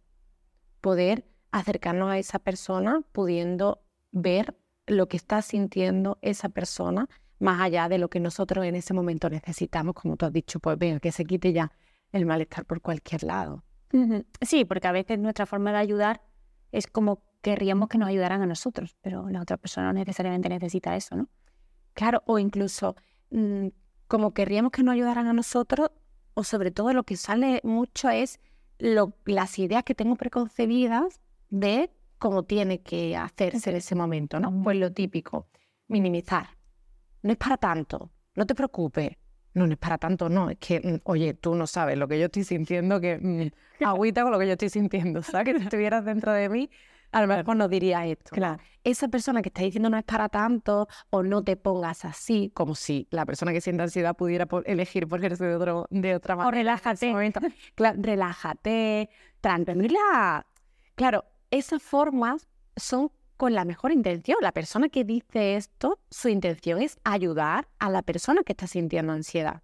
[0.81, 3.81] Poder acercarnos a esa persona pudiendo
[4.11, 4.55] ver
[4.87, 7.07] lo que está sintiendo esa persona,
[7.39, 10.77] más allá de lo que nosotros en ese momento necesitamos, como tú has dicho, pues
[10.77, 11.71] venga, que se quite ya
[12.11, 13.63] el malestar por cualquier lado.
[14.41, 16.21] Sí, porque a veces nuestra forma de ayudar
[16.71, 20.95] es como querríamos que nos ayudaran a nosotros, pero la otra persona no necesariamente necesita
[20.95, 21.29] eso, ¿no?
[21.93, 22.95] Claro, o incluso
[23.31, 23.67] mm,
[24.07, 25.89] como querríamos que nos ayudaran a nosotros,
[26.33, 28.39] o sobre todo lo que sale mucho es
[28.79, 31.19] las ideas que tengo preconcebidas
[31.49, 34.63] de como tiene que hacerse en ese momento, ¿no?
[34.63, 35.47] Pues lo típico,
[35.87, 36.47] minimizar.
[37.21, 39.11] No es para tanto, no te preocupes.
[39.53, 40.51] No, no es para tanto, no.
[40.51, 44.21] Es que, mm, oye, tú no sabes lo que yo estoy sintiendo, que mm, agüita
[44.21, 45.53] con lo que yo estoy sintiendo, ¿sabes?
[45.53, 46.69] Que si estuvieras dentro de mí,
[47.11, 48.35] a lo mejor nos diría esto.
[48.35, 48.61] Claro.
[48.83, 52.75] Esa persona que está diciendo no es para tanto o no te pongas así, como
[52.75, 56.49] si la persona que siente ansiedad pudiera elegir ponerse de, otro, de otra manera.
[56.49, 57.13] O relájate.
[57.75, 59.09] Claro, relájate,
[59.41, 60.45] tranquila.
[60.95, 64.37] Claro, esas formas son con la mejor intención.
[64.41, 69.13] La persona que dice esto, su intención es ayudar a la persona que está sintiendo
[69.13, 69.61] ansiedad.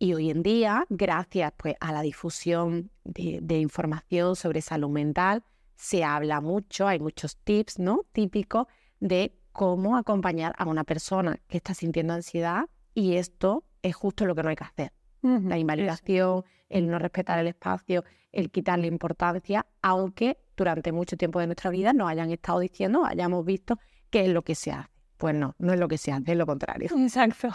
[0.00, 5.42] Y hoy en día, gracias pues, a la difusión de, información sobre salud mental,
[5.74, 8.04] se habla mucho, hay muchos tips ¿no?
[8.12, 8.66] típicos
[9.00, 14.34] de cómo acompañar a una persona que está sintiendo ansiedad y esto es justo lo
[14.34, 14.92] que no hay que hacer.
[15.22, 21.46] La invalidación, el no respetar el espacio, el quitarle importancia, aunque durante mucho tiempo de
[21.46, 23.78] nuestra vida nos hayan estado diciendo, hayamos visto
[24.10, 24.90] qué es lo que se hace.
[25.16, 26.90] Pues no, no es lo que se hace, es lo contrario.
[26.96, 27.48] Exacto.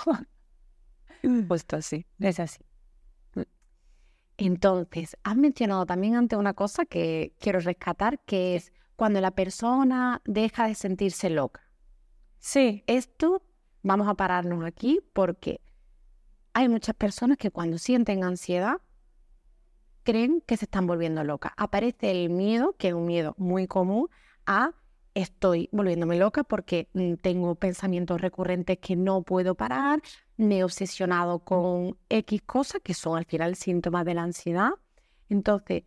[1.48, 2.06] Puesto así.
[2.20, 2.60] Es así.
[4.38, 10.22] Entonces, has mencionado también ante una cosa que quiero rescatar, que es cuando la persona
[10.26, 11.62] deja de sentirse loca.
[12.40, 12.84] Sí.
[12.88, 13.44] Esto
[13.84, 15.62] vamos a pararnos aquí porque
[16.54, 18.78] hay muchas personas que cuando sienten ansiedad
[20.04, 21.54] creen que se están volviendo locas.
[21.58, 24.10] Aparece el miedo, que es un miedo muy común,
[24.46, 24.72] a
[25.14, 30.02] estoy volviéndome loca porque mm, tengo pensamientos recurrentes que no puedo parar,
[30.38, 34.72] me he obsesionado con X cosas que son al final síntomas de la ansiedad.
[35.30, 35.84] Entonces,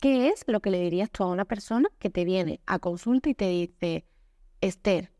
[0.00, 3.30] ¿qué es lo que le dirías tú a una persona que te viene a consulta
[3.30, 4.06] y te dice,
[4.60, 5.10] Esther,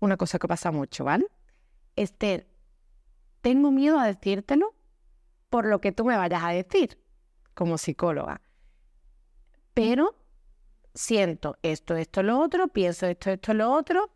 [0.00, 1.26] una cosa que pasa mucho, ¿vale?
[1.96, 2.48] Esther,
[3.42, 4.74] tengo miedo a decírtelo
[5.50, 7.01] por lo que tú me vayas a decir
[7.54, 8.40] como psicóloga.
[9.74, 10.16] Pero
[10.94, 14.10] siento esto, esto, lo otro, pienso esto, esto, lo otro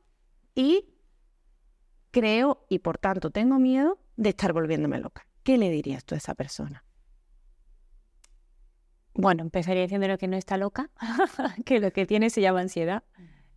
[0.55, 0.87] y
[2.11, 5.26] creo y por tanto tengo miedo de estar volviéndome loca.
[5.43, 6.84] ¿Qué le dirías tú a esa persona?
[9.14, 10.91] Bueno, empezaría diciéndole que no está loca,
[11.64, 13.05] que lo que tiene se llama ansiedad,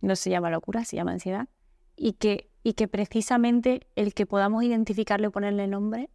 [0.00, 1.48] no se llama locura, se llama ansiedad,
[1.96, 6.08] y que, y que precisamente el que podamos identificarle o ponerle nombre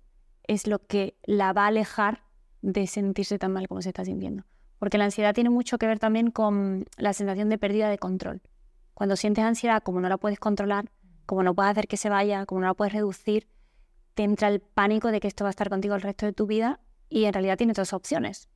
[0.47, 2.24] es lo que la va a alejar
[2.65, 4.43] de sentirse tan mal como se está sintiendo.
[4.79, 8.41] Porque la ansiedad tiene mucho que ver también con la sensación de pérdida de control.
[8.93, 10.89] Cuando sientes ansiedad, como no la puedes controlar,
[11.25, 13.47] como no puedes hacer que se vaya, como no la puedes reducir,
[14.15, 16.47] te entra el pánico de que esto va a estar contigo el resto de tu
[16.47, 18.49] vida y en realidad tienes dos opciones.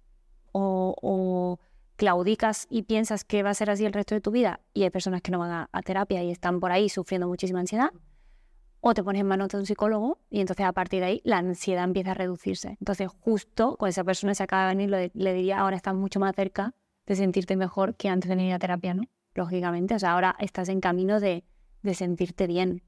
[0.51, 1.59] O,
[1.95, 4.89] claudicas y piensas que va a ser así el resto de tu vida y hay
[4.89, 7.91] personas que no van a, terapia y están por ahí sufriendo muchísima ansiedad,
[8.81, 11.37] o te pones en manos de un psicólogo y entonces a partir de ahí la
[11.37, 12.77] ansiedad empieza a reducirse.
[12.79, 16.35] Entonces justo con esa persona se acaba de venir, le diría, ahora estás mucho más
[16.35, 16.73] cerca
[17.05, 19.03] de sentirte mejor que antes de venir a terapia, ¿no?
[19.33, 21.43] Lógicamente, o sea, ahora estás en camino de,
[21.81, 22.83] de sentirte bien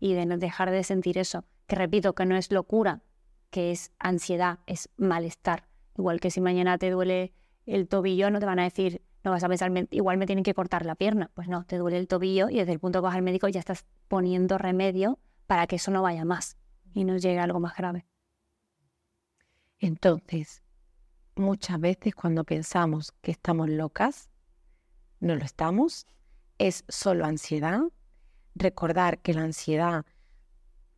[0.00, 3.02] y de no dejar de sentir eso, que repito, que no es locura,
[3.50, 5.68] que es ansiedad, es malestar.
[5.96, 7.32] Igual que si mañana te duele
[7.64, 10.54] el tobillo, no te van a decir, no vas a pensar, igual me tienen que
[10.54, 11.30] cortar la pierna.
[11.34, 13.60] Pues no, te duele el tobillo y desde el punto que vas al médico ya
[13.60, 16.56] estás poniendo remedio para que eso no vaya más
[16.92, 18.06] y no llegue algo más grave.
[19.78, 20.62] Entonces,
[21.34, 24.30] muchas veces cuando pensamos que estamos locas,
[25.20, 26.06] no lo estamos,
[26.58, 27.80] es solo ansiedad.
[28.54, 30.06] Recordar que la ansiedad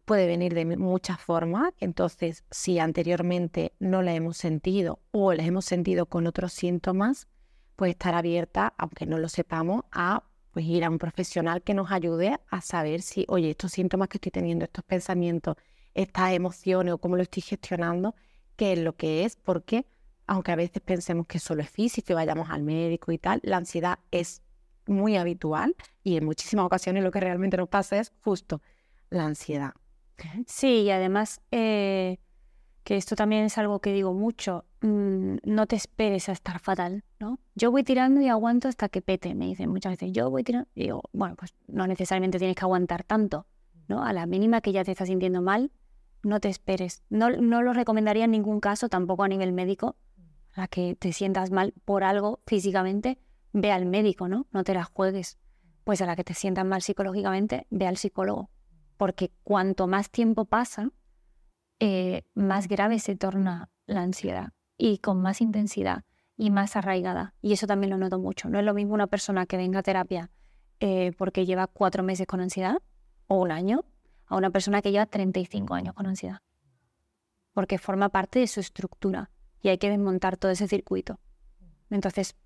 [0.04, 5.66] puede venir de muchas formas, entonces si anteriormente no la hemos sentido o la hemos
[5.66, 7.28] sentido con otros síntomas,
[7.76, 10.24] pues estar abierta, aunque no lo sepamos, a
[10.58, 14.16] pues ir a un profesional que nos ayude a saber si, oye, estos síntomas que
[14.16, 15.54] estoy teniendo, estos pensamientos,
[15.94, 18.16] estas emociones o cómo lo estoy gestionando,
[18.56, 19.86] qué es lo que es, porque
[20.26, 23.58] aunque a veces pensemos que solo es físico y vayamos al médico y tal, la
[23.58, 24.42] ansiedad es
[24.88, 28.60] muy habitual y en muchísimas ocasiones lo que realmente nos pasa es justo
[29.10, 29.74] la ansiedad.
[30.48, 32.18] Sí, y además eh,
[32.88, 37.04] que esto también es algo que digo mucho, mm, no te esperes a estar fatal,
[37.20, 37.38] ¿no?
[37.54, 40.70] Yo voy tirando y aguanto hasta que pete, me dicen muchas veces, yo voy tirando,
[40.74, 43.44] y digo, bueno, pues no necesariamente tienes que aguantar tanto,
[43.88, 44.02] ¿no?
[44.02, 45.70] A la mínima que ya te estás sintiendo mal,
[46.22, 47.02] no te esperes.
[47.10, 49.96] No, no lo recomendaría en ningún caso, tampoco a nivel médico,
[50.54, 53.18] a que te sientas mal por algo físicamente,
[53.52, 54.46] ve al médico, ¿no?
[54.50, 55.36] No te la juegues.
[55.84, 58.48] Pues a la que te sientas mal psicológicamente, ve al psicólogo
[58.98, 60.90] porque cuanto más tiempo pasa,
[61.80, 66.04] eh, más grave se torna la ansiedad y con más intensidad
[66.36, 67.34] y más arraigada.
[67.42, 68.48] Y eso también lo noto mucho.
[68.48, 70.30] No es lo mismo una persona que venga a terapia
[70.80, 72.78] eh, porque lleva cuatro meses con ansiedad
[73.26, 73.84] o un año
[74.26, 76.40] a una persona que lleva 35 años con ansiedad.
[77.52, 81.18] Porque forma parte de su estructura y hay que desmontar todo ese circuito.
[81.90, 82.36] Entonces,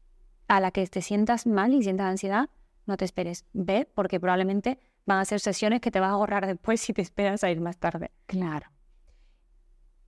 [0.48, 2.48] a la que te sientas mal y sientas ansiedad,
[2.86, 3.44] no te esperes.
[3.52, 7.02] Ve porque probablemente van a ser sesiones que te vas a ahorrar después si te
[7.02, 8.10] esperas a ir más tarde.
[8.26, 8.71] Claro.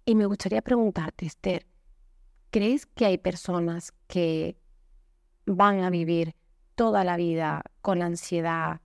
[0.06, 1.66] Y me gustaría preguntarte, Esther,
[2.50, 4.58] ¿crees que hay personas que
[5.46, 6.34] van a vivir
[6.74, 8.82] toda la vida con ansiedad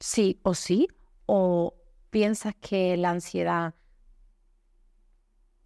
[0.00, 0.88] sí o sí?
[1.26, 1.74] ¿O
[2.10, 3.74] piensas que la ansiedad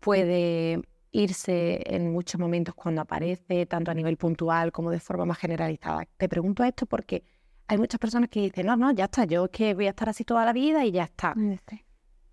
[0.01, 5.39] puede irse en muchos momentos cuando aparece, tanto a nivel puntual como de forma más
[5.39, 6.07] generalizada?
[6.19, 7.25] Te pregunto esto porque
[7.69, 10.25] hay muchas personas que dicen, no, no, ya está, yo que voy a estar así
[10.25, 11.35] toda la vida y ya está.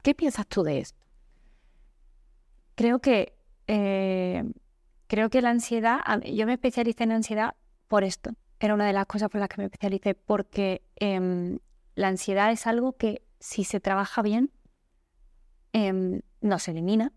[0.01, 1.06] ¿Qué piensas tú de esto?
[2.77, 3.33] Creo que,
[3.65, 4.43] eh,
[5.07, 7.55] creo que la ansiedad, yo me especialicé en ansiedad
[7.87, 8.29] por esto.
[8.59, 11.57] Era una de las cosas por las que me especialicé, porque em,
[11.95, 14.51] la ansiedad es algo que si se trabaja bien,
[15.73, 17.13] em, no se elimina,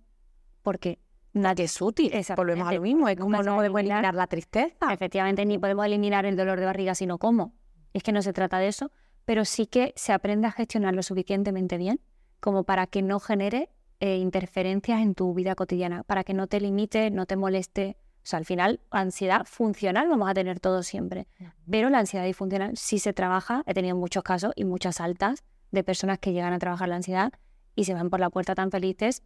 [0.63, 0.99] porque
[1.35, 2.11] nadie es útil.
[2.37, 4.95] Volvemos a lo mismo, es como no podemos eliminar la tristeza.
[4.95, 7.53] Efectivamente, ni podemos eliminar el dolor de barriga, sino cómo
[7.93, 8.93] es que no se trata de eso,
[9.27, 12.01] pero sí que se aprende a gestionar lo suficientemente bien
[12.41, 13.69] como para que no genere
[14.01, 17.97] eh, interferencias en tu vida cotidiana, para que no te limite, no te moleste.
[18.17, 21.27] O sea, al final, ansiedad funcional vamos a tener todo siempre,
[21.71, 23.63] pero la ansiedad disfuncional sí se trabaja.
[23.67, 27.33] He tenido muchos casos y muchas altas de personas que llegan a trabajar la ansiedad
[27.75, 29.23] y se van por la puerta tan felices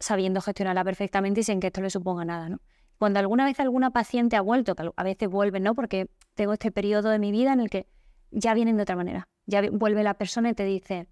[0.00, 2.60] sabiendo gestionarla perfectamente y sin que esto le suponga nada, ¿no?
[2.98, 5.74] Cuando alguna vez alguna paciente ha vuelto, que a veces vuelve, ¿no?
[5.74, 7.86] Porque tengo este periodo de mi vida en el que
[8.30, 9.28] ya vienen de otra manera.
[9.46, 11.08] Ya vuelve la persona y te dice,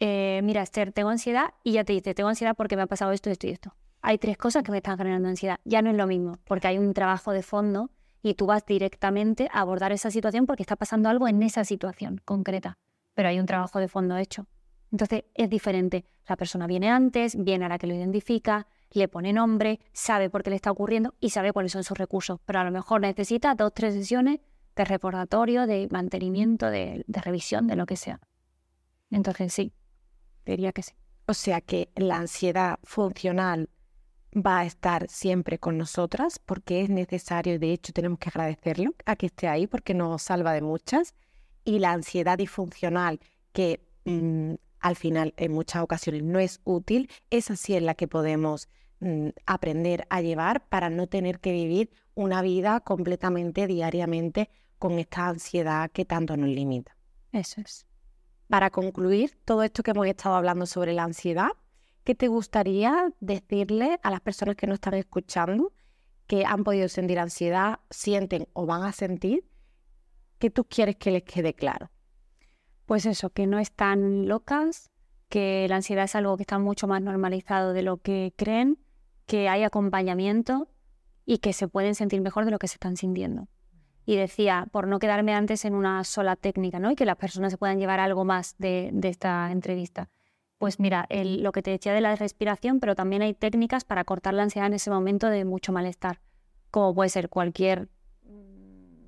[0.00, 3.12] eh, mira, Esther, tengo ansiedad y ya te dice, tengo ansiedad porque me ha pasado
[3.12, 3.74] esto, esto y esto.
[4.02, 5.60] Hay tres cosas que me están generando ansiedad.
[5.64, 7.90] Ya no es lo mismo, porque hay un trabajo de fondo
[8.22, 12.20] y tú vas directamente a abordar esa situación porque está pasando algo en esa situación
[12.24, 12.78] concreta,
[13.14, 14.46] pero hay un trabajo de fondo hecho.
[14.90, 16.04] Entonces es diferente.
[16.26, 20.42] La persona viene antes, viene a la que lo identifica, le pone nombre, sabe por
[20.42, 23.54] qué le está ocurriendo y sabe cuáles son sus recursos, pero a lo mejor necesita
[23.54, 24.40] dos, tres sesiones
[24.76, 28.20] de recordatorio, de mantenimiento, de, revisión, de lo que sea.
[29.10, 29.72] Entonces sí,
[30.44, 30.92] diría que sí.
[31.26, 33.68] O sea que la ansiedad funcional
[34.34, 38.94] va a estar siempre con nosotras porque es necesario y de hecho tenemos que agradecerlo
[39.06, 41.14] a que esté ahí porque nos salva de muchas.
[41.64, 43.20] Y la ansiedad disfuncional
[43.52, 48.08] que mm, al final en muchas ocasiones no es útil, esa sí es la que
[48.08, 48.68] podemos
[49.00, 55.28] mm, aprender a llevar para no tener que vivir una vida completamente diariamente con esta
[55.28, 56.96] ansiedad que tanto nos limita.
[57.32, 57.86] Eso es.
[58.50, 61.50] Para concluir todo esto que hemos estado hablando sobre la ansiedad,
[62.02, 65.72] ¿qué te gustaría decirle a las personas que nos están escuchando
[66.26, 69.44] que han podido sentir ansiedad, sienten o van a sentir?
[70.40, 71.92] ¿Qué tú quieres que les quede claro?
[72.86, 74.90] Pues eso, que no están locas,
[75.28, 78.78] que la ansiedad es algo que está mucho más normalizado de lo que creen,
[79.26, 80.68] que hay acompañamiento
[81.24, 83.46] y que se pueden sentir mejor de lo que se están sintiendo.
[84.06, 86.90] Y decía, por no quedarme antes en una sola técnica, ¿no?
[86.90, 90.08] Y que las personas se puedan llevar algo más de, esta entrevista.
[90.58, 94.34] Pues mira, lo que te decía de la respiración, pero también hay técnicas para cortar
[94.34, 96.20] la ansiedad en ese momento de mucho malestar,
[96.70, 97.88] como puede ser cualquier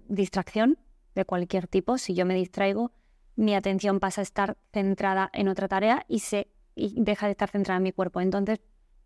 [0.09, 0.79] distracción
[1.15, 1.99] de cualquier tipo.
[1.99, 2.93] Si yo me distraigo,
[3.37, 7.51] mi atención pasa a estar centrada en otra tarea y, se, y deja de estar
[7.51, 8.21] centrada en mi cuerpo.
[8.21, 8.61] Entonces,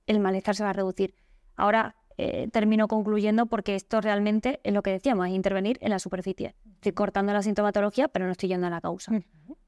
[0.07, 1.15] el malestar se va a reducir.
[1.57, 5.99] Ahora eh, termino concluyendo porque esto realmente es lo que decíamos, es intervenir en la
[5.99, 6.55] superficie.
[6.77, 9.13] Estoy cortando la sintomatología, pero no estoy yendo a la causa.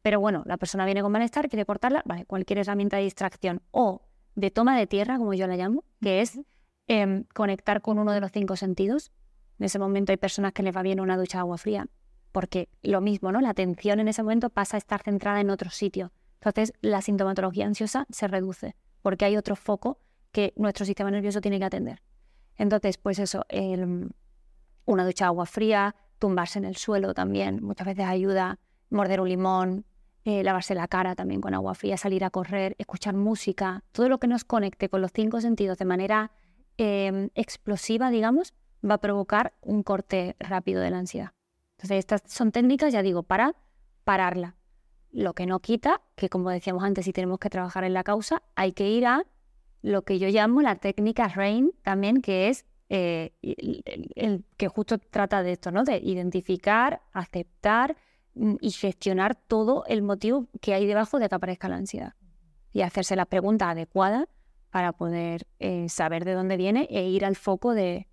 [0.00, 4.02] Pero bueno, la persona viene con malestar, quiere cortarla, vale, cualquier herramienta de distracción o
[4.34, 6.40] de toma de tierra, como yo la llamo, que es
[6.86, 9.12] em, conectar con uno de los cinco sentidos.
[9.58, 11.88] En ese momento hay personas que les va bien una ducha de agua fría,
[12.32, 13.40] porque lo mismo, ¿no?
[13.40, 16.12] La atención en ese momento pasa a estar centrada en otro sitio.
[16.40, 19.98] Entonces, la sintomatología ansiosa se reduce, porque hay otro foco
[20.32, 22.00] que nuestro sistema nervioso tiene que atender.
[22.58, 23.46] Entonces, pues eso,
[24.84, 28.58] una ducha de agua fría, tumbarse en el suelo también, muchas veces ayuda,
[28.90, 29.84] morder un limón,
[30.24, 34.18] eh, lavarse la cara también con agua fría, salir a correr, escuchar música, todo lo
[34.18, 36.32] que nos conecte con los cinco sentidos de manera
[36.76, 38.52] em, explosiva, digamos,
[38.84, 41.32] va a provocar un corte rápido de la ansiedad.
[41.76, 43.54] Entonces, estas son técnicas, ya digo, para
[44.04, 44.56] pararla.
[45.10, 48.42] Lo que no quita que, como decíamos antes, si tenemos que trabajar en la causa,
[48.56, 49.24] hay que ir a
[49.82, 55.42] lo que yo llamo la técnica RAIN también, que es eh, el, que justo trata
[55.42, 55.84] de esto, ¿no?
[55.84, 57.96] De identificar, aceptar
[58.34, 62.14] mm, y gestionar todo el motivo que hay debajo de que aparezca la ansiedad.
[62.72, 64.28] Y hacerse la pregunta adecuada
[64.70, 68.08] para poder eh, saber de dónde viene e ir al foco de,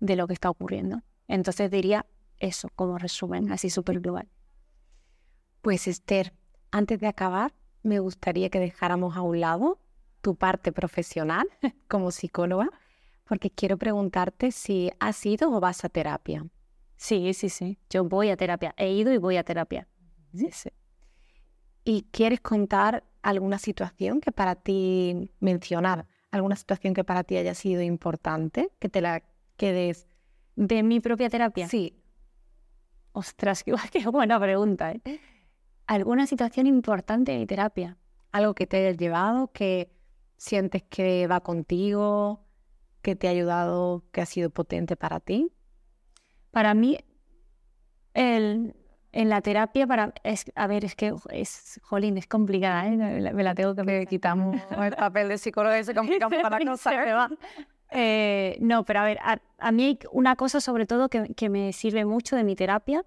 [0.00, 1.02] de lo que está ocurriendo.
[1.28, 2.06] Entonces diría
[2.38, 4.28] eso como resumen, así súper global.
[5.62, 6.32] Pues Esther,
[6.70, 9.78] antes de acabar, me gustaría que dejáramos a un lado
[10.26, 11.46] tu parte profesional
[11.86, 12.68] como psicóloga,
[13.28, 16.44] porque quiero preguntarte si has ido o vas a terapia.
[16.96, 17.78] Sí, sí, sí.
[17.90, 18.74] Yo voy a terapia.
[18.76, 19.86] He ido y voy a terapia.
[20.34, 20.70] Sí, sí.
[21.84, 27.54] ¿Y quieres contar alguna situación que para ti mencionar, alguna situación que para ti haya
[27.54, 29.22] sido importante, que te la
[29.56, 30.08] quedes
[30.56, 31.68] de mi propia terapia?
[31.68, 32.02] Sí.
[33.12, 33.62] Ostras,
[33.92, 34.90] qué, buena pregunta.
[34.90, 35.20] ¿eh?
[35.86, 37.96] ¿Alguna situación importante en mi terapia?
[38.32, 39.95] Algo que te haya llevado, que
[40.36, 42.44] sientes que va contigo,
[43.02, 45.52] que te ha ayudado, que ha sido potente para ti?
[46.50, 46.98] Para mí,
[48.14, 48.74] el,
[49.12, 52.96] en la terapia, para, es, a ver, es que es, jolín, es complicada, ¿eh?
[52.96, 57.30] me, la, tengo que me quitamos el papel de psicólogo y se complica para cosas
[57.92, 61.72] eh, no, pero a ver, a, mí hay una cosa sobre todo que, que, me
[61.72, 63.04] sirve mucho de mi terapia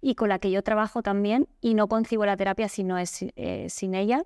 [0.00, 3.24] y con la que yo trabajo también y no concibo la terapia si no es
[3.36, 4.24] eh, sin ella,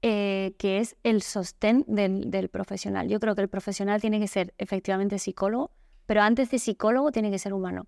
[0.00, 3.08] eh, que es el sostén del, profesional.
[3.08, 5.72] Yo creo que el profesional tiene que ser efectivamente psicólogo,
[6.06, 7.86] pero antes de psicólogo tiene que ser humano.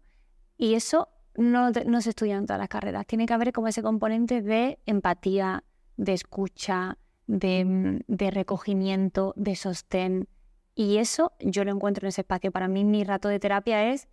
[0.59, 3.07] Y eso no, se estudia en todas las carreras.
[3.07, 5.63] Tiene que haber como ese componente de empatía,
[5.97, 6.99] de escucha,
[7.29, 10.29] de, mm, de recogimiento, de sostén.
[10.75, 12.51] Y eso yo lo encuentro en ese espacio.
[12.51, 14.09] Para mí mi rato de terapia es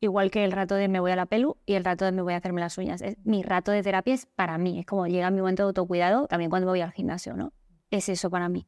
[0.00, 2.22] igual que el rato de me voy a la pelu y el rato de me
[2.22, 3.02] voy a hacerme las uñas.
[3.02, 6.26] Es, mi rato de terapia es para mí, es como llega mi momento de autocuidado,
[6.26, 7.52] también cuando voy al gimnasio, ¿no?
[7.90, 8.66] Es eso para mí.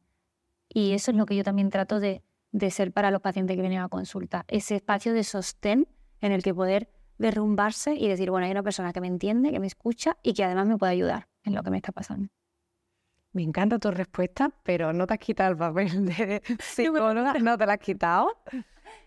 [0.69, 3.61] Y eso es lo que yo también trato de, de ser para los pacientes que
[3.61, 5.87] vienen a consulta, ese espacio de sostén
[6.21, 9.59] en el que poder derrumbarse y decir, bueno, hay una persona que me entiende, que
[9.59, 12.29] me escucha y que además me puede ayudar en lo que me está pasando.
[13.33, 17.65] Me encanta tu respuesta, pero no te has quitado el papel de psicóloga, no te
[17.65, 18.43] lo has quitado.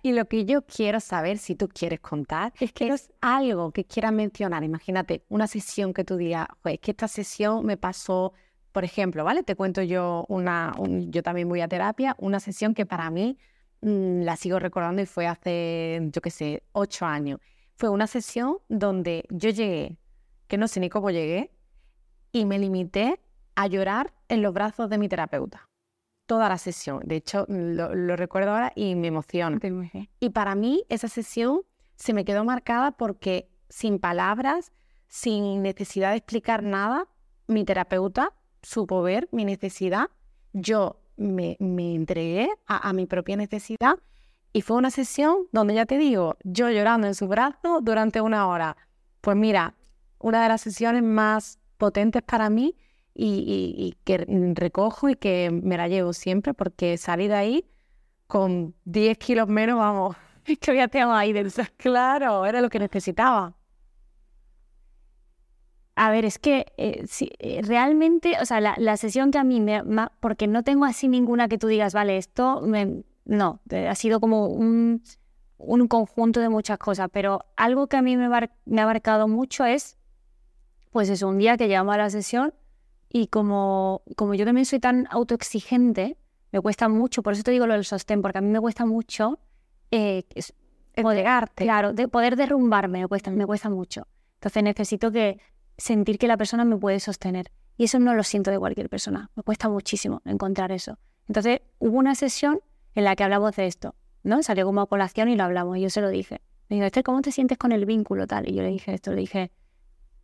[0.03, 3.85] Y lo que yo quiero saber, si tú quieres contar, es que es algo que
[3.85, 4.65] quieras mencionar.
[4.65, 8.33] Imagínate una sesión que tú digas, pues que esta sesión me pasó,
[8.73, 9.43] por ejemplo, ¿vale?
[9.43, 10.75] Te cuento yo una,
[11.09, 13.39] yo también voy a terapia, una sesión que para mí
[13.81, 17.41] mm, la sigo recordando y fue hace, yo qué sé, ocho años.
[17.75, 19.99] Fue una sesión donde yo llegué,
[20.49, 21.51] que no sé ni cómo llegué,
[22.33, 23.21] y me limité
[23.55, 25.69] a llorar en los brazos de mi terapeuta
[26.27, 27.01] toda la sesión.
[27.05, 29.59] De hecho, lo, recuerdo ahora y me emociona.
[30.21, 31.63] Y para mí esa sesión
[31.95, 34.73] se me quedó marcada porque sin palabras,
[35.09, 37.09] sin necesidad de explicar nada,
[37.47, 40.11] mi terapeuta supo ver mi necesidad.
[40.53, 43.99] Yo me, me entregué a, a mi propia necesidad
[44.53, 48.49] y fue una sesión donde ya te digo, yo llorando en su brazo durante una
[48.49, 48.77] hora.
[49.21, 49.75] Pues mira,
[50.19, 52.75] una de las sesiones más potentes para mí
[53.17, 54.19] y, que
[54.55, 57.71] recojo y que me la llevo siempre porque salí de ahí
[58.27, 60.17] con 10 kilos menos, vamos,
[60.61, 61.65] que ya tengo ahí dentro.
[61.77, 63.55] Claro, era lo que necesitaba.
[65.99, 67.07] A ver, es que eh,
[67.39, 69.83] eh, realmente, o sea, la, sesión que a mí me...
[70.21, 74.47] porque no tengo así ninguna que tú digas, vale, esto me, no, ha sido como
[74.47, 75.03] un,
[75.89, 79.97] conjunto de muchas cosas, pero algo que a mí me, ha abarcado mucho es,
[80.91, 82.53] pues es un día que llegamos a la sesión
[83.17, 86.19] y como, como yo también soy tan autoexigente,
[86.53, 88.85] me cuesta mucho, por eso te digo lo del sostén, porque a mí me cuesta
[88.85, 89.39] mucho
[89.91, 90.25] eh,
[91.55, 94.07] claro, de poder derrumbarme, me cuesta, me cuesta mucho.
[94.35, 95.41] Entonces necesito que
[95.79, 97.51] sentir que la persona me puede sostener.
[97.79, 99.31] Y eso no lo siento de cualquier persona.
[99.35, 100.99] Me cuesta muchísimo encontrar eso.
[101.27, 102.61] Entonces hubo una sesión
[102.95, 103.95] en la que hablamos de esto,
[104.25, 104.43] ¿no?
[104.43, 105.79] Salió como a colación y lo hablamos.
[105.79, 106.43] Y yo se lo dije.
[106.69, 108.47] Me dijo, Esther, ¿cómo te sientes con el vínculo tal?
[108.47, 109.53] Y yo le dije esto, le dije,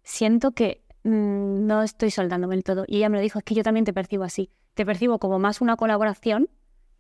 [0.02, 2.84] siento que mm, no estoy soltándome el todo.
[2.86, 4.50] Y ella me lo dijo, es que yo también te percibo así.
[4.74, 6.48] Te percibo como más una colaboración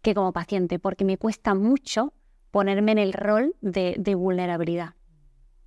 [0.02, 2.12] que como paciente, porque me cuesta mucho
[2.50, 4.94] ponerme en el rol de, vulnerabilidad.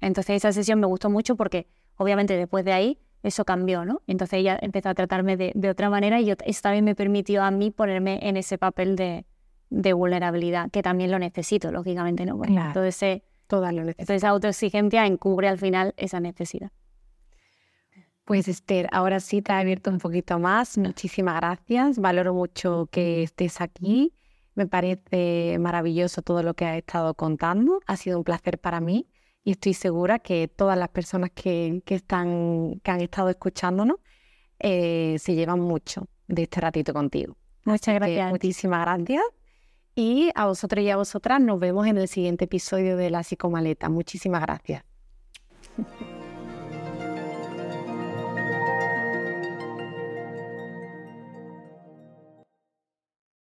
[0.01, 4.01] Entonces esa sesión me gustó mucho porque obviamente después de ahí eso cambió, ¿no?
[4.05, 7.43] Entonces ella empezó a tratarme de, de otra manera y yo, eso también me permitió
[7.43, 9.25] a mí ponerme en ese papel de,
[9.69, 12.37] de vulnerabilidad, que también lo necesito, lógicamente, ¿no?
[12.37, 16.71] Bueno, todo ese, toda lo esa autoexigencia encubre al final esa necesidad.
[18.25, 20.79] Pues Esther, ahora sí te ha abierto un poquito más.
[20.79, 21.99] Muchísimas gracias.
[21.99, 24.13] Valoro mucho que estés aquí.
[24.55, 27.81] Me parece maravilloso todo lo que has estado contando.
[27.85, 29.07] Ha sido un placer para mí
[29.43, 33.97] y estoy segura que todas las personas que, están, que han estado escuchándonos
[34.57, 37.37] eh, se llevan mucho de este ratito contigo.
[37.63, 38.31] Muchas gracias.
[38.31, 39.23] muchísimas gracias.
[39.93, 43.87] Y a vosotros y a vosotras nos vemos en el siguiente episodio de La Psicomaleta.
[43.87, 44.83] Muchísimas gracias.